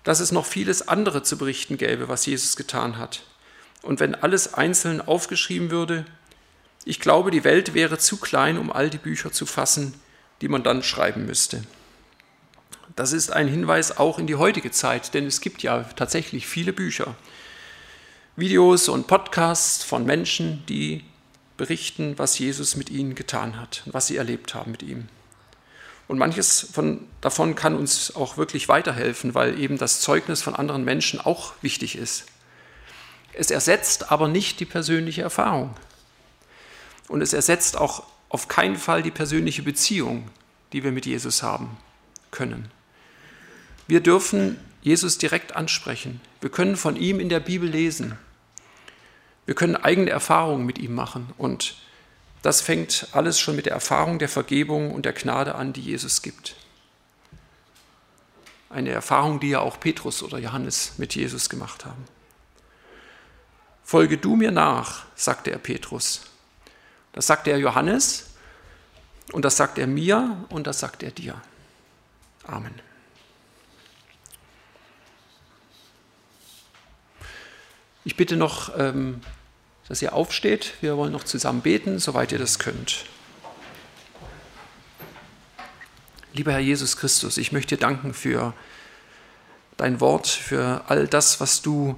dass 0.05 0.20
es 0.20 0.31
noch 0.31 0.47
vieles 0.47 0.87
andere 0.87 1.25
zu 1.25 1.37
berichten 1.37 1.77
gäbe, 1.77 2.09
was 2.09 2.27
Jesus 2.27 2.55
getan 2.55 2.99
hat. 2.99 3.25
Und 3.85 4.01
wenn 4.01 4.14
alles 4.14 4.55
einzeln 4.55 5.01
aufgeschrieben 5.01 5.70
würde, 5.70 6.07
ich 6.85 7.01
glaube, 7.01 7.31
die 7.31 7.44
Welt 7.44 7.75
wäre 7.75 7.99
zu 7.99 8.16
klein, 8.16 8.59
um 8.59 8.73
all 8.73 8.90
die 8.90 8.99
Bücher 8.99 9.33
zu 9.33 9.47
fassen, 9.47 9.94
die 10.40 10.49
man 10.49 10.62
dann 10.62 10.83
schreiben 10.83 11.27
müsste. 11.27 11.62
Das 12.97 13.12
ist 13.12 13.33
ein 13.33 13.49
Hinweis 13.49 13.97
auch 13.97 14.18
in 14.18 14.27
die 14.27 14.37
heutige 14.37 14.70
Zeit, 14.70 15.14
denn 15.14 15.27
es 15.27 15.40
gibt 15.40 15.62
ja 15.62 15.83
tatsächlich 15.97 16.47
viele 16.47 16.73
Bücher, 16.73 17.14
Videos 18.37 18.88
und 18.88 19.07
Podcasts 19.07 19.85
von 19.85 20.05
Menschen, 20.05 20.64
die 20.66 21.05
berichten, 21.57 22.18
was 22.18 22.38
Jesus 22.38 22.77
mit 22.77 22.90
ihnen 22.90 23.14
getan 23.14 23.61
hat 23.61 23.83
und 23.87 23.94
was 23.94 24.07
sie 24.07 24.16
erlebt 24.16 24.55
haben 24.55 24.73
mit 24.73 24.83
ihm. 24.83 25.09
Und 26.09 26.18
manches 26.18 26.68
von, 26.73 27.07
davon 27.20 27.55
kann 27.55 27.77
uns 27.77 28.14
auch 28.14 28.37
wirklich 28.37 28.68
weiterhelfen, 28.68 29.35
weil 29.35 29.59
eben 29.59 29.79
das 29.79 30.01
Zeugnis 30.01 30.42
von 30.42 30.55
anderen 30.55 30.85
Menschen 30.85 31.20
auch 31.20 31.55
wichtig 31.62 31.97
ist. 31.97 32.27
Es 33.37 33.51
ersetzt 33.51 34.11
aber 34.12 34.29
nicht 34.29 34.61
die 34.61 34.64
persönliche 34.64 35.23
Erfahrung. 35.23 35.75
Und 37.09 37.20
es 37.20 37.33
ersetzt 37.33 37.77
auch 37.77 38.05
auf 38.29 38.49
keinen 38.49 38.77
Fall 38.77 39.03
die 39.03 39.11
persönliche 39.11 39.62
Beziehung, 39.62 40.29
die 40.73 40.83
wir 40.85 40.92
mit 40.92 41.07
Jesus 41.07 41.42
haben 41.42 41.77
können. 42.31 42.70
Wir 43.87 44.01
dürfen 44.01 44.59
Jesus 44.83 45.18
direkt 45.18 45.57
ansprechen. 45.57 46.20
Wir 46.40 46.51
können 46.51 46.77
von 46.77 46.97
ihm 46.97 47.20
in 47.20 47.29
der 47.29 47.40
Bibel 47.40 47.68
lesen. 47.68 48.18
Wir 49.47 49.55
können 49.55 49.77
eigene 49.77 50.11
Erfahrungen 50.11 50.64
mit 50.64 50.79
ihm 50.79 50.94
machen 50.94 51.31
und 51.37 51.77
das 52.42 52.61
fängt 52.61 53.09
alles 53.12 53.40
schon 53.40 53.57
mit 53.57 53.66
der 53.66 53.73
Erfahrung 53.73 54.18
der 54.18 54.29
Vergebung 54.29 54.90
und 54.92 55.07
der 55.07 55.12
Gnade 55.12 55.55
an, 55.55 55.73
die 55.73 55.81
Jesus 55.81 56.20
gibt. 56.20 56.57
Eine 58.68 58.90
Erfahrung, 58.90 59.40
die 59.40 59.51
ja 59.51 59.61
auch 59.61 59.81
Petrus 59.81 60.23
oder 60.23 60.38
Johannes 60.38 60.92
mit 60.99 61.14
Jesus 61.14 61.49
gemacht 61.49 61.85
haben. 61.87 62.05
Folge 63.85 64.16
du 64.16 64.35
mir 64.35 64.51
nach, 64.51 65.05
sagte 65.14 65.51
er 65.51 65.59
Petrus. 65.59 66.23
Das 67.12 67.27
sagt 67.27 67.47
er 67.47 67.59
Johannes 67.59 68.31
und 69.33 69.44
das 69.44 69.57
sagt 69.57 69.79
er 69.79 69.87
mir 69.87 70.44
und 70.49 70.66
das 70.66 70.81
sagt 70.81 71.03
er 71.03 71.11
dir. 71.11 71.40
Amen. 72.47 72.75
Ich 78.05 78.16
bitte 78.16 78.37
noch, 78.37 78.79
ähm, 78.79 79.20
dass 79.88 80.03
ihr 80.03 80.12
aufsteht. 80.12 80.75
Wir 80.81 80.97
wollen 80.97 81.12
noch 81.12 81.25
zusammen 81.25 81.61
beten, 81.61 81.99
soweit 81.99 82.33
ihr 82.33 82.38
das 82.38 82.59
könnt. 82.59 83.05
Lieber 86.33 86.53
Herr 86.53 86.59
Jesus 86.59 86.97
Christus, 86.97 87.38
ich 87.38 87.53
möchte 87.53 87.77
dir 87.77 87.81
danken 87.81 88.12
für 88.12 88.55
dein 89.77 90.01
Wort, 90.01 90.27
für 90.27 90.85
all 90.88 91.07
das, 91.07 91.40
was 91.40 91.62
du 91.62 91.97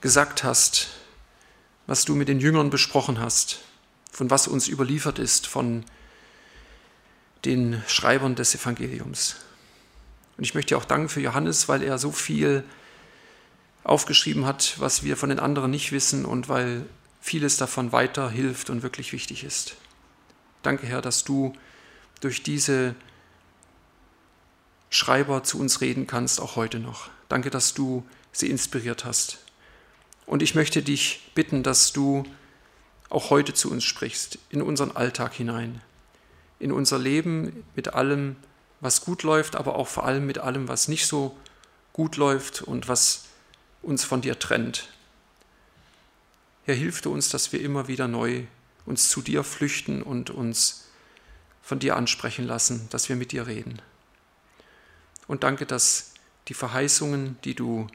gesagt 0.00 0.44
hast, 0.44 0.88
was 1.90 2.04
du 2.04 2.14
mit 2.14 2.28
den 2.28 2.38
Jüngern 2.38 2.70
besprochen 2.70 3.18
hast, 3.18 3.62
von 4.12 4.30
was 4.30 4.46
uns 4.46 4.68
überliefert 4.68 5.18
ist 5.18 5.48
von 5.48 5.84
den 7.44 7.82
Schreibern 7.88 8.36
des 8.36 8.54
Evangeliums. 8.54 9.34
Und 10.36 10.44
ich 10.44 10.54
möchte 10.54 10.68
dir 10.68 10.78
auch 10.78 10.84
danken 10.84 11.08
für 11.08 11.20
Johannes, 11.20 11.68
weil 11.68 11.82
er 11.82 11.98
so 11.98 12.12
viel 12.12 12.62
aufgeschrieben 13.82 14.46
hat, 14.46 14.76
was 14.78 15.02
wir 15.02 15.16
von 15.16 15.30
den 15.30 15.40
anderen 15.40 15.72
nicht 15.72 15.90
wissen 15.90 16.24
und 16.24 16.48
weil 16.48 16.86
vieles 17.20 17.56
davon 17.56 17.90
weiter 17.90 18.30
hilft 18.30 18.70
und 18.70 18.84
wirklich 18.84 19.12
wichtig 19.12 19.42
ist. 19.42 19.74
Danke, 20.62 20.86
Herr, 20.86 21.02
dass 21.02 21.24
du 21.24 21.54
durch 22.20 22.44
diese 22.44 22.94
Schreiber 24.90 25.42
zu 25.42 25.58
uns 25.58 25.80
reden 25.80 26.06
kannst, 26.06 26.40
auch 26.40 26.54
heute 26.54 26.78
noch. 26.78 27.10
Danke, 27.28 27.50
dass 27.50 27.74
du 27.74 28.06
sie 28.30 28.48
inspiriert 28.48 29.04
hast. 29.04 29.40
Und 30.30 30.42
ich 30.42 30.54
möchte 30.54 30.80
dich 30.80 31.28
bitten, 31.34 31.64
dass 31.64 31.92
du 31.92 32.22
auch 33.08 33.30
heute 33.30 33.52
zu 33.52 33.68
uns 33.68 33.82
sprichst, 33.82 34.38
in 34.48 34.62
unseren 34.62 34.92
Alltag 34.92 35.34
hinein, 35.34 35.82
in 36.60 36.70
unser 36.70 37.00
Leben 37.00 37.64
mit 37.74 37.94
allem, 37.94 38.36
was 38.78 39.04
gut 39.04 39.24
läuft, 39.24 39.56
aber 39.56 39.74
auch 39.74 39.88
vor 39.88 40.04
allem 40.04 40.26
mit 40.26 40.38
allem, 40.38 40.68
was 40.68 40.86
nicht 40.86 41.08
so 41.08 41.36
gut 41.92 42.16
läuft 42.16 42.62
und 42.62 42.86
was 42.86 43.24
uns 43.82 44.04
von 44.04 44.20
dir 44.20 44.38
trennt. 44.38 44.90
Herr, 46.62 46.76
hilf 46.76 47.00
du 47.00 47.12
uns, 47.12 47.28
dass 47.30 47.52
wir 47.52 47.60
immer 47.60 47.88
wieder 47.88 48.06
neu 48.06 48.44
uns 48.86 49.08
zu 49.08 49.22
dir 49.22 49.42
flüchten 49.42 50.00
und 50.00 50.30
uns 50.30 50.84
von 51.60 51.80
dir 51.80 51.96
ansprechen 51.96 52.46
lassen, 52.46 52.86
dass 52.90 53.08
wir 53.08 53.16
mit 53.16 53.32
dir 53.32 53.48
reden. 53.48 53.82
Und 55.26 55.42
danke, 55.42 55.66
dass 55.66 56.14
die 56.46 56.54
Verheißungen, 56.54 57.36
die 57.42 57.56
du 57.56 57.88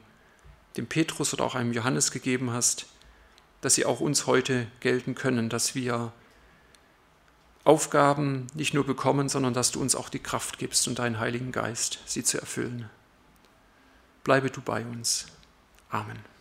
dem 0.76 0.86
Petrus 0.86 1.32
oder 1.32 1.44
auch 1.44 1.54
einem 1.54 1.72
Johannes 1.72 2.10
gegeben 2.10 2.52
hast, 2.52 2.86
dass 3.60 3.74
sie 3.74 3.86
auch 3.86 4.00
uns 4.00 4.26
heute 4.26 4.66
gelten 4.80 5.14
können, 5.14 5.48
dass 5.48 5.74
wir 5.74 6.12
Aufgaben 7.64 8.46
nicht 8.54 8.74
nur 8.74 8.86
bekommen, 8.86 9.28
sondern 9.28 9.52
dass 9.52 9.72
du 9.72 9.80
uns 9.80 9.96
auch 9.96 10.08
die 10.08 10.20
Kraft 10.20 10.58
gibst 10.58 10.86
und 10.86 11.00
deinen 11.00 11.18
Heiligen 11.18 11.50
Geist, 11.50 11.98
sie 12.06 12.22
zu 12.22 12.38
erfüllen. 12.38 12.88
Bleibe 14.22 14.50
du 14.50 14.60
bei 14.60 14.84
uns. 14.84 15.26
Amen. 15.90 16.35